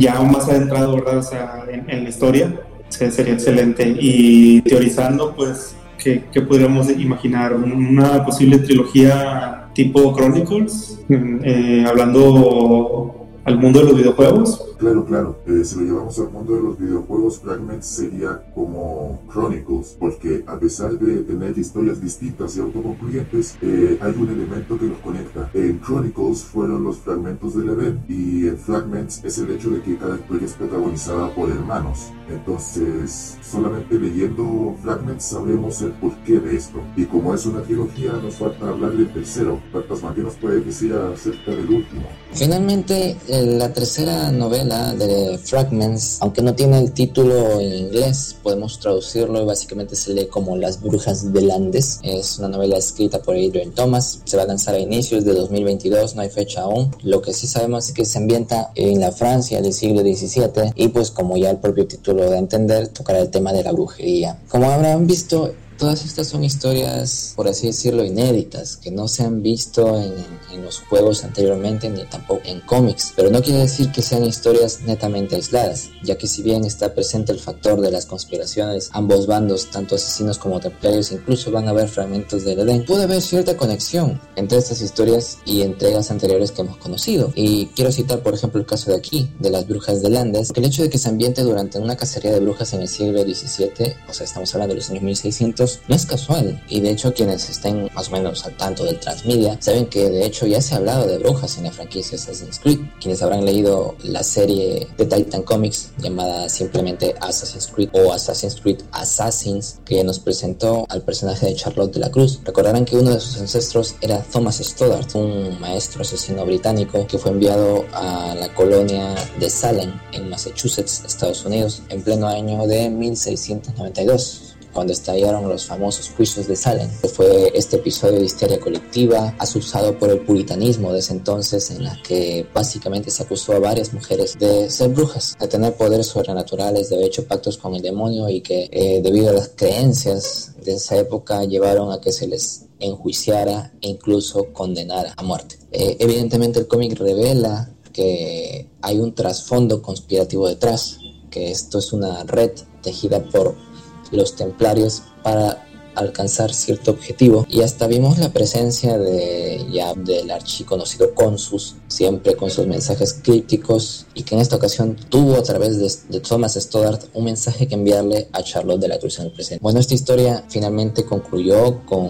[0.00, 1.24] ya más adentrado, ¿verdad?
[1.68, 3.96] En, la historia, sería excelente.
[4.00, 7.54] Y teorizando, pues, ¿qué, qué podríamos imaginar?
[7.54, 14.64] Una posible trilogía tipo Chronicles, eh, hablando al mundo de los videojuegos.
[14.78, 15.38] Claro, claro.
[15.46, 20.58] Eh, si lo llevamos al mundo de los videojuegos, Fragments sería como Chronicles, porque a
[20.58, 25.50] pesar de tener historias distintas y autoconcluyentes, eh, hay un elemento que los conecta.
[25.54, 29.96] En Chronicles fueron los fragmentos del Edén y en Fragments es el hecho de que
[29.96, 32.12] cada historia es protagonizada por hermanos.
[32.30, 36.80] Entonces, solamente leyendo Fragments sabremos el porqué de esto.
[36.96, 39.58] Y como es una trilogía, nos falta hablar del tercero.
[39.72, 42.06] Fantasma, ¿qué nos puede decir acerca del último?
[42.32, 49.42] Finalmente, la tercera novela de Fragments, aunque no tiene el título en inglés, podemos traducirlo
[49.42, 52.00] y básicamente se lee como Las Brujas de Landes.
[52.02, 54.20] Es una novela escrita por Adrian Thomas.
[54.24, 56.90] Se va a lanzar a inicios de 2022, no hay fecha aún.
[57.02, 60.88] Lo que sí sabemos es que se ambienta en la Francia del siglo XVII y
[60.88, 64.38] pues como ya el propio título de entender, tocará el tema de la brujería.
[64.48, 69.42] Como habrán visto, Todas estas son historias, por así decirlo, inéditas, que no se han
[69.42, 74.24] visto en, los juegos anteriormente ni tampoco en cómics, pero no quiere decir que sean
[74.24, 79.28] historias netamente aisladas, ya que si bien está presente el factor de las conspiraciones, ambos
[79.28, 83.56] bandos, tanto asesinos como templarios, incluso van a haber fragmentos del Edén, puede haber cierta
[83.56, 87.32] conexión entre estas historias y entregas anteriores que hemos conocido.
[87.36, 90.58] Y quiero citar, por ejemplo, el caso de aquí, de las brujas de Landes, que
[90.58, 93.94] el hecho de que se ambiente durante una cacería de brujas en el siglo XVII,
[94.08, 97.48] o sea, estamos hablando de los años 1600, no es casual y de hecho quienes
[97.48, 100.78] estén más o menos al tanto del transmedia saben que de hecho ya se ha
[100.78, 102.78] hablado de brujas en la franquicia Assassin's Creed.
[103.00, 108.80] Quienes habrán leído la serie de Titan Comics llamada simplemente Assassin's Creed o Assassin's Creed
[108.92, 112.40] Assassins que nos presentó al personaje de Charlotte de la Cruz.
[112.44, 117.32] Recordarán que uno de sus ancestros era Thomas Stoddart, un maestro asesino británico que fue
[117.32, 124.47] enviado a la colonia de Salem en Massachusetts, Estados Unidos, en pleno año de 1692
[124.78, 126.88] cuando estallaron los famosos juicios de Salem.
[127.12, 132.00] Fue este episodio de histeria colectiva, asusado por el puritanismo de ese entonces, en la
[132.00, 136.94] que básicamente se acusó a varias mujeres de ser brujas, de tener poderes sobrenaturales, de
[136.94, 140.96] haber hecho pactos con el demonio y que eh, debido a las creencias de esa
[140.96, 145.58] época llevaron a que se les enjuiciara e incluso condenara a muerte.
[145.72, 151.00] Eh, evidentemente el cómic revela que hay un trasfondo conspirativo detrás,
[151.32, 153.66] que esto es una red tejida por
[154.12, 155.67] los templarios para
[155.98, 162.50] alcanzar cierto objetivo y hasta vimos la presencia de ya del archiconocido Consus siempre con
[162.50, 167.24] sus mensajes crípticos y que en esta ocasión tuvo a través de, Thomas Stoddart un
[167.24, 169.62] mensaje que enviarle a Charlotte de la Cruz en el presente.
[169.62, 172.08] Bueno, esta historia finalmente concluyó con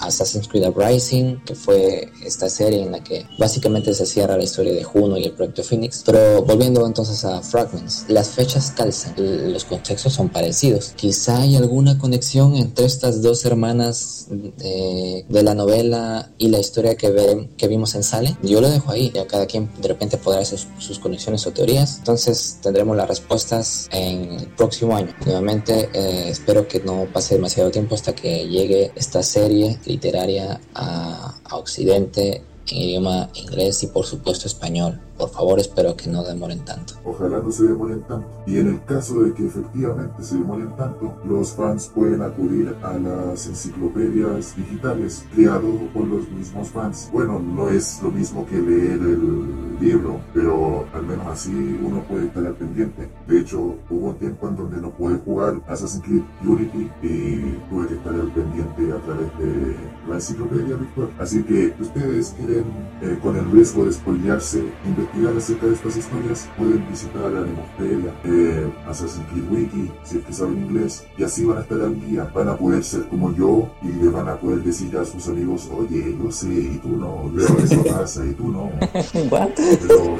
[0.00, 4.72] Assassin's Creed Uprising, que fue esta serie en la que básicamente se cierra la historia
[4.72, 6.02] de Juno y el proyecto Phoenix.
[6.04, 10.92] Pero volviendo entonces a Fragments, las fechas calzan, los contextos son parecidos.
[10.96, 17.48] Quizá hay alguna conexión entre estas dos hermanas de, la novela y la historia que,
[17.56, 18.36] que vimos en Sale.
[18.42, 21.98] Yo lo dejo ahí, ya cada quien de repente podrá hacer sus conexiones o teorías.
[21.98, 25.14] Entonces tendremos las respuestas en el próximo año.
[25.24, 31.38] Nuevamente eh, espero que no pase demasiado tiempo hasta que llegue esta serie literaria a,
[31.44, 35.00] a Occidente en idioma inglés y por supuesto español.
[35.22, 36.94] Por favor, espero que no demoren tanto.
[37.04, 38.26] Ojalá no se demoren tanto.
[38.44, 42.94] Y en el caso de que efectivamente se demoren tanto, los fans pueden acudir a
[42.94, 45.62] las enciclopedias digitales creadas
[45.94, 47.08] por los mismos fans.
[47.12, 52.26] Bueno, no es lo mismo que leer el libro, pero al menos así uno puede
[52.26, 53.08] estar al pendiente.
[53.28, 57.86] De hecho, hubo un tiempo en donde no pude jugar Assassin's Creed Unity y tuve
[57.86, 59.76] que estar al pendiente a través de
[60.08, 61.10] la enciclopedia virtual.
[61.20, 62.64] Así que ustedes quieren,
[63.02, 68.12] eh, con el riesgo de spoilearse, investigar acerca de estas historias, pueden visitar la Nemosteria,
[68.24, 72.00] eh, Assassin's Creed Wiki, si es que saben inglés, y así van a estar al
[72.00, 75.28] día, van a poder ser como yo y le van a poder decir a sus
[75.28, 78.70] amigos, oye, yo sé, y tú no, veo eso pasa, y tú no.
[79.12, 80.16] Pero,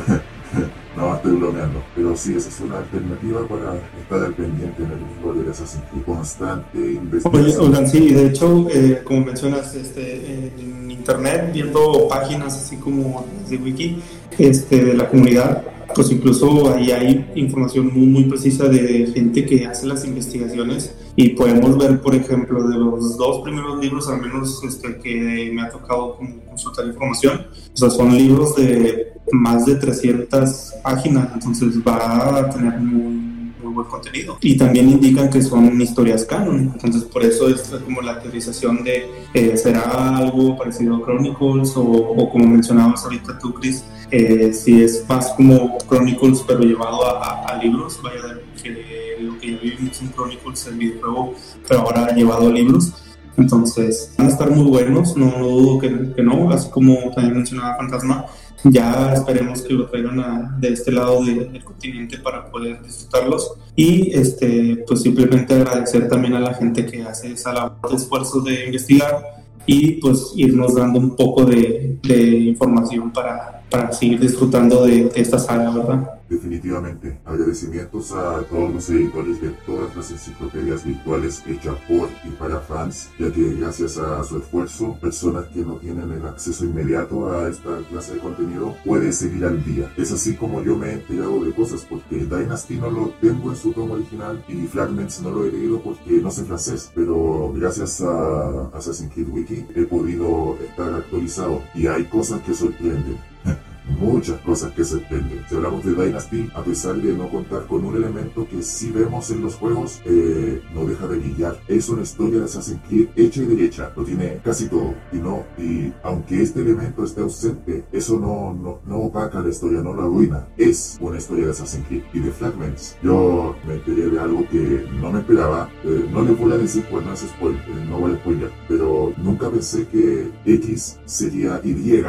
[0.96, 1.82] no, estoy bromeando.
[1.94, 5.84] Pero sí, esa es una alternativa para estar al pendiente en el usuario de Assassin's
[5.90, 7.88] Creed constante, investigación.
[7.88, 14.02] Sí, de hecho, eh, como mencionas, este, en internet, viendo páginas así como de Wiki,
[14.38, 15.64] este, de la comunidad,
[15.94, 21.30] pues incluso ahí hay información muy, muy precisa de gente que hace las investigaciones y
[21.30, 25.70] podemos ver, por ejemplo, de los dos primeros libros, al menos este, que me ha
[25.70, 32.50] tocado consultar información, o sea, son libros de más de 300 páginas, entonces va a
[32.50, 34.38] tener muy buen contenido.
[34.40, 39.06] Y también indican que son historias canon, entonces por eso es como la teorización de
[39.34, 44.82] eh, será algo parecido a Chronicles o, o como mencionabas ahorita tú, Chris, eh, si
[44.82, 48.20] es más como Chronicles pero llevado a, libros, vaya
[48.62, 51.34] que lo que ya vivimos en Chronicles, el videojuego,
[51.68, 52.92] pero ahora llevado a libros.
[53.36, 57.76] Entonces van a estar muy buenos, no, dudo que, que, no, así como también mencionaba
[57.76, 58.26] Fantasma,
[58.64, 64.84] ya esperemos que lo traigan de este lado del continente para poder disfrutarlos y este
[64.86, 69.42] pues simplemente agradecer también a la gente que hace esa labor de esfuerzo de investigar
[69.66, 75.38] y pues irnos dando un poco de, información para, para seguir disfrutando de, de esta
[75.38, 76.21] saga, ¿verdad?
[76.32, 82.58] Definitivamente, agradecimientos a todos los editores de todas las enciclopedias virtuales hechas por y para
[82.58, 87.50] fans, ya que gracias a su esfuerzo, personas que no tienen el acceso inmediato a
[87.50, 89.92] esta clase de contenido pueden seguir al día.
[89.98, 93.56] Es así como yo me he enterado de cosas, porque Dynasty no lo tengo en
[93.56, 98.00] su tomo original y Fragments no lo he leído porque no sé francés, pero gracias
[98.00, 103.18] a Assassin's Creed Wiki he podido estar actualizado y hay cosas que sorprenden
[103.98, 105.44] muchas cosas que se entienden.
[105.48, 109.30] Si hablamos de Dynasty, a pesar de no contar con un elemento que sí vemos
[109.30, 111.60] en los juegos, eh, no deja de brillar.
[111.68, 114.94] Es una historia de Assassin's Creed hecha y derecha, lo tiene casi todo.
[115.12, 119.80] Y no, y aunque este elemento esté ausente, eso no, no, no opaca la historia,
[119.82, 120.48] no la arruina.
[120.56, 122.96] Es una historia de Assassin's Creed y de Fragments.
[123.02, 125.70] Yo me enteré de algo que no me esperaba.
[125.84, 128.50] Eh, no le voy a decir cuál no es spoiler, eh, no voy a spoiler,
[128.68, 132.02] pero nunca pensé que X sería Y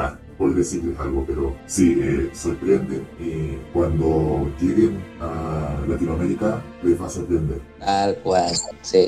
[0.44, 7.10] por decirles algo, pero sí, eh, sorprenden y cuando lleguen a Latinoamérica les va a
[7.10, 7.62] sorprender.
[7.80, 9.08] Tal cual, sí,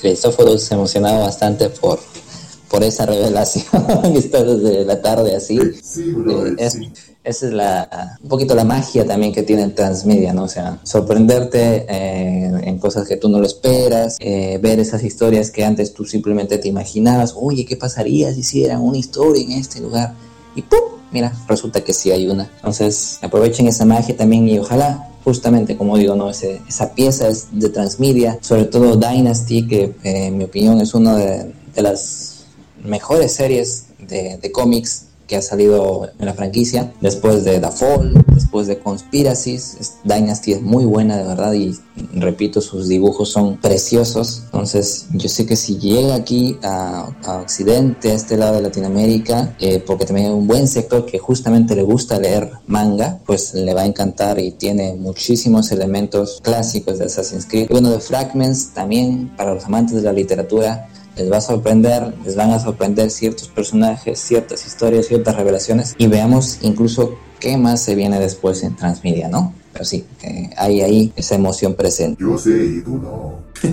[0.00, 1.98] Cristóforo se emocionaba bastante por,
[2.70, 3.64] por esa revelación
[4.12, 5.58] que está desde la tarde así.
[5.82, 6.88] Sí, bro, Eh, es- sí.
[7.24, 10.44] Esa es la, un poquito la magia también que tiene el transmedia, ¿no?
[10.44, 15.50] O sea, sorprenderte eh, en cosas que tú no lo esperas, eh, ver esas historias
[15.50, 19.80] que antes tú simplemente te imaginabas, oye, ¿qué pasaría si hicieran una historia en este
[19.80, 20.14] lugar?
[20.56, 20.80] Y ¡pum!
[21.12, 22.50] Mira, resulta que sí hay una.
[22.56, 26.28] Entonces, aprovechen esa magia también y ojalá, justamente como digo, ¿no?
[26.30, 30.94] Ese- esa pieza es de transmedia, sobre todo Dynasty, que eh, en mi opinión es
[30.94, 32.46] una de, las
[32.82, 37.68] mejores series de cómics que ha salido en la franquicia después de The
[38.34, 39.76] después de Conspiracies.
[39.80, 41.76] Es- Dynasty es muy buena de verdad y
[42.14, 44.42] repito, sus dibujos son preciosos.
[44.46, 49.54] Entonces, yo sé que si llega aquí a, a Occidente, a este lado de Latinoamérica,
[49.60, 53.74] eh, porque también hay un buen sector que justamente le gusta leer manga, pues le
[53.74, 57.66] va a encantar y tiene muchísimos elementos clásicos de Assassin's Creed.
[57.68, 62.14] Y bueno, de Fragments también para los amantes de la literatura les va a sorprender,
[62.24, 67.82] les van a sorprender ciertos personajes, ciertas historias, ciertas revelaciones y veamos incluso qué más
[67.82, 69.54] se viene después en Transmedia, ¿no?
[69.72, 72.22] Pero sí, que hay ahí esa emoción presente.
[72.22, 73.46] Yo sé y tú no.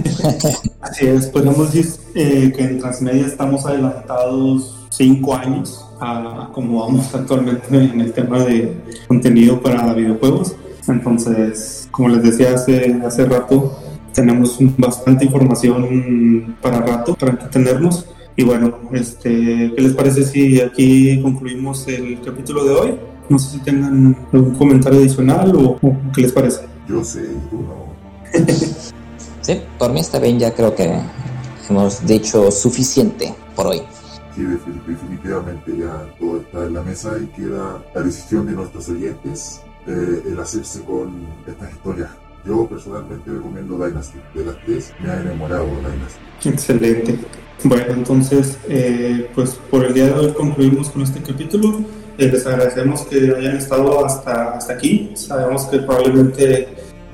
[0.81, 7.13] Así es, podemos decir eh, que en Transmedia estamos adelantados cinco años a como vamos
[7.13, 8.75] actualmente en el tema de
[9.07, 10.55] contenido para videojuegos.
[10.87, 13.79] Entonces, como les decía hace, hace rato,
[14.13, 18.05] tenemos bastante información para rato, para entretenernos.
[18.35, 19.29] Y bueno, este,
[19.75, 22.99] ¿qué les parece si aquí concluimos el capítulo de hoy?
[23.29, 26.61] No sé si tengan algún comentario adicional o, o qué les parece.
[26.87, 27.93] Yo sé tú no.
[29.41, 30.89] Sí, por mí está bien, ya creo que
[31.69, 33.81] hemos dicho suficiente por hoy.
[34.33, 38.87] Sí, defi- definitivamente ya todo está en la mesa y queda la decisión de nuestros
[38.87, 41.11] oyentes eh, el hacerse con
[41.45, 42.09] estas historias.
[42.45, 44.19] Yo personalmente recomiendo Dynasty.
[44.33, 46.49] De las tres me ha enamorado Dynasty.
[46.49, 47.19] Excelente.
[47.63, 51.79] Bueno, entonces, eh, pues por el día de hoy concluimos con este capítulo.
[52.17, 55.11] Eh, les agradecemos que hayan estado hasta, hasta aquí.
[55.15, 56.67] Sabemos que probablemente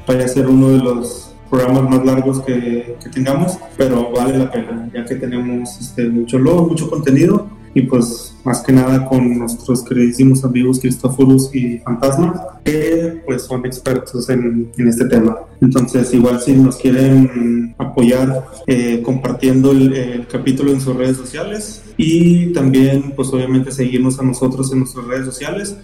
[0.08, 4.52] vaya a ser uno de los programas más largos que, que tengamos, pero vale la
[4.52, 9.38] pena, ya que tenemos este, mucho lore, mucho contenido y pues más que nada con
[9.38, 15.38] nuestros queridísimos amigos Cristóforos y Fantasma, que pues son expertos en, en este tema.
[15.62, 21.84] Entonces igual si nos quieren apoyar eh, compartiendo el, el capítulo en sus redes sociales
[21.98, 25.76] y también pues obviamente seguirnos a nosotros en nuestras redes sociales.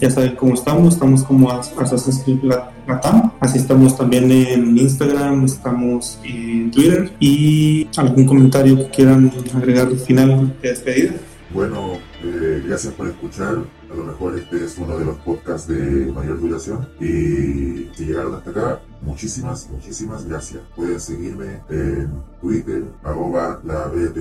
[0.00, 4.76] Ya saben cómo estamos, estamos como As- Assassin's Creed La- Latam, así estamos también en
[4.76, 11.12] Instagram, estamos en Twitter y algún comentario que quieran agregar al final de despedida.
[11.54, 13.64] Bueno, eh, gracias por escuchar.
[13.88, 16.88] A lo mejor este es uno de los podcasts de mayor duración.
[16.98, 20.62] Y si llegaron hasta acá, muchísimas, muchísimas gracias.
[20.74, 24.12] Pueden seguirme en Twitter, arroba la B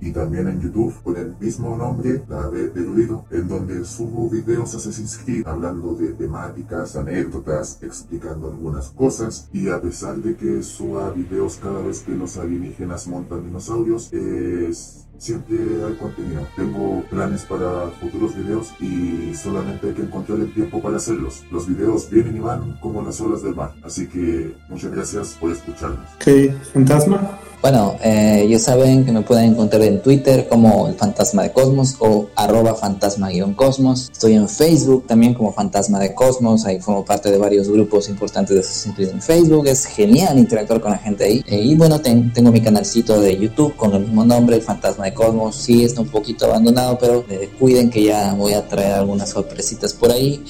[0.00, 4.30] y también en YouTube con el mismo nombre, la B de Erudito, en donde subo
[4.30, 9.48] videos Assassin's Creed hablando de temáticas, anécdotas, explicando algunas cosas.
[9.52, 15.07] Y a pesar de que suba videos cada vez que los alienígenas montan dinosaurios, es
[15.18, 16.46] siempre hay contenido.
[16.56, 21.44] Tengo planes para futuros videos y solamente hay que encontrar el tiempo para hacerlos.
[21.50, 23.74] Los videos vienen y van como las olas del mar.
[23.82, 26.06] Así que muchas gracias por escucharnos.
[26.16, 27.38] Ok, Fantasma.
[27.60, 31.96] Bueno, eh, ya saben que me pueden encontrar en Twitter como el Fantasma de Cosmos
[31.98, 34.10] o arroba fantasma-cosmos.
[34.12, 36.64] Estoy en Facebook también como Fantasma de Cosmos.
[36.66, 39.66] Ahí formo parte de varios grupos importantes de Creed en Facebook.
[39.66, 41.42] Es genial interactuar con la gente ahí.
[41.48, 45.06] Eh, y bueno, ten- tengo mi canalcito de YouTube con el mismo nombre, el Fantasma
[45.06, 45.56] de Cosmos.
[45.56, 49.92] Sí, está un poquito abandonado, pero eh, cuiden que ya voy a traer algunas sorpresitas
[49.92, 50.40] por ahí.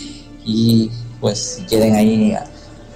[0.45, 0.91] Y
[1.23, 2.37] pues si quieren ahí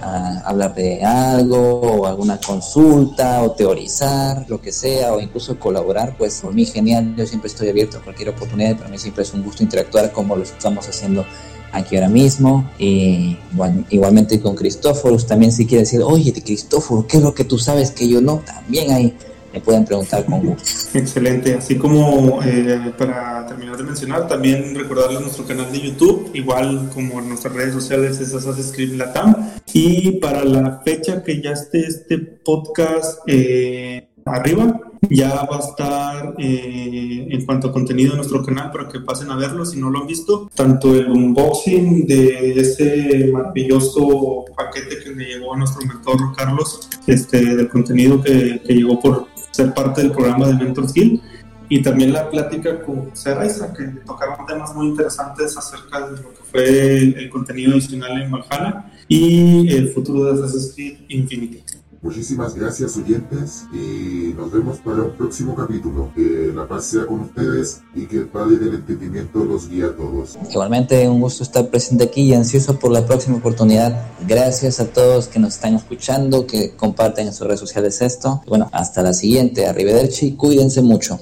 [0.03, 6.15] a hablar de algo o alguna consulta o teorizar, lo que sea, o incluso colaborar,
[6.17, 9.33] pues por mí genial, yo siempre estoy abierto a cualquier oportunidad, para mí siempre es
[9.33, 11.25] un gusto interactuar como lo estamos haciendo
[11.71, 17.07] aquí ahora mismo y bueno, igualmente con Cristóforos también si quiere decir, oye, de Cristóforo,
[17.07, 18.43] ¿qué es lo que tú sabes que yo no?
[18.45, 19.17] También ahí
[19.53, 20.97] me pueden preguntar con gusto.
[20.97, 21.53] Excelente.
[21.53, 27.21] Así como eh, para terminar de mencionar, también recordarles nuestro canal de YouTube, igual como
[27.21, 29.51] nuestras redes sociales es Assassin's Creed Latam.
[29.71, 34.79] Y para la fecha que ya esté este podcast eh, arriba,
[35.09, 39.29] ya va a estar eh, en cuanto a contenido en nuestro canal para que pasen
[39.29, 40.49] a verlo si no lo han visto.
[40.55, 47.55] Tanto el unboxing de ese maravilloso paquete que le llegó a nuestro mentor Carlos, este,
[47.55, 51.21] del contenido que llegó por ser parte del programa de Mentor Skill
[51.69, 53.35] y también la plática con José
[53.77, 58.91] que tocaron temas muy interesantes acerca de lo que fue el, contenido adicional en Valhalla
[59.07, 61.63] y el futuro de Assassin's Creed Infinity.
[62.03, 66.11] Muchísimas gracias oyentes y nos vemos para el próximo capítulo.
[66.13, 69.95] Que la paz sea con ustedes y que el Padre del Entendimiento los guíe a
[69.95, 70.37] todos.
[70.51, 74.05] Igualmente un gusto estar presente aquí y ansioso por la próxima oportunidad.
[74.27, 78.43] Gracias a todos que nos están escuchando, que comparten en sus redes sociales esto.
[78.47, 79.65] Bueno, hasta la siguiente.
[79.65, 81.19] Arrivederci, cuídense mucho.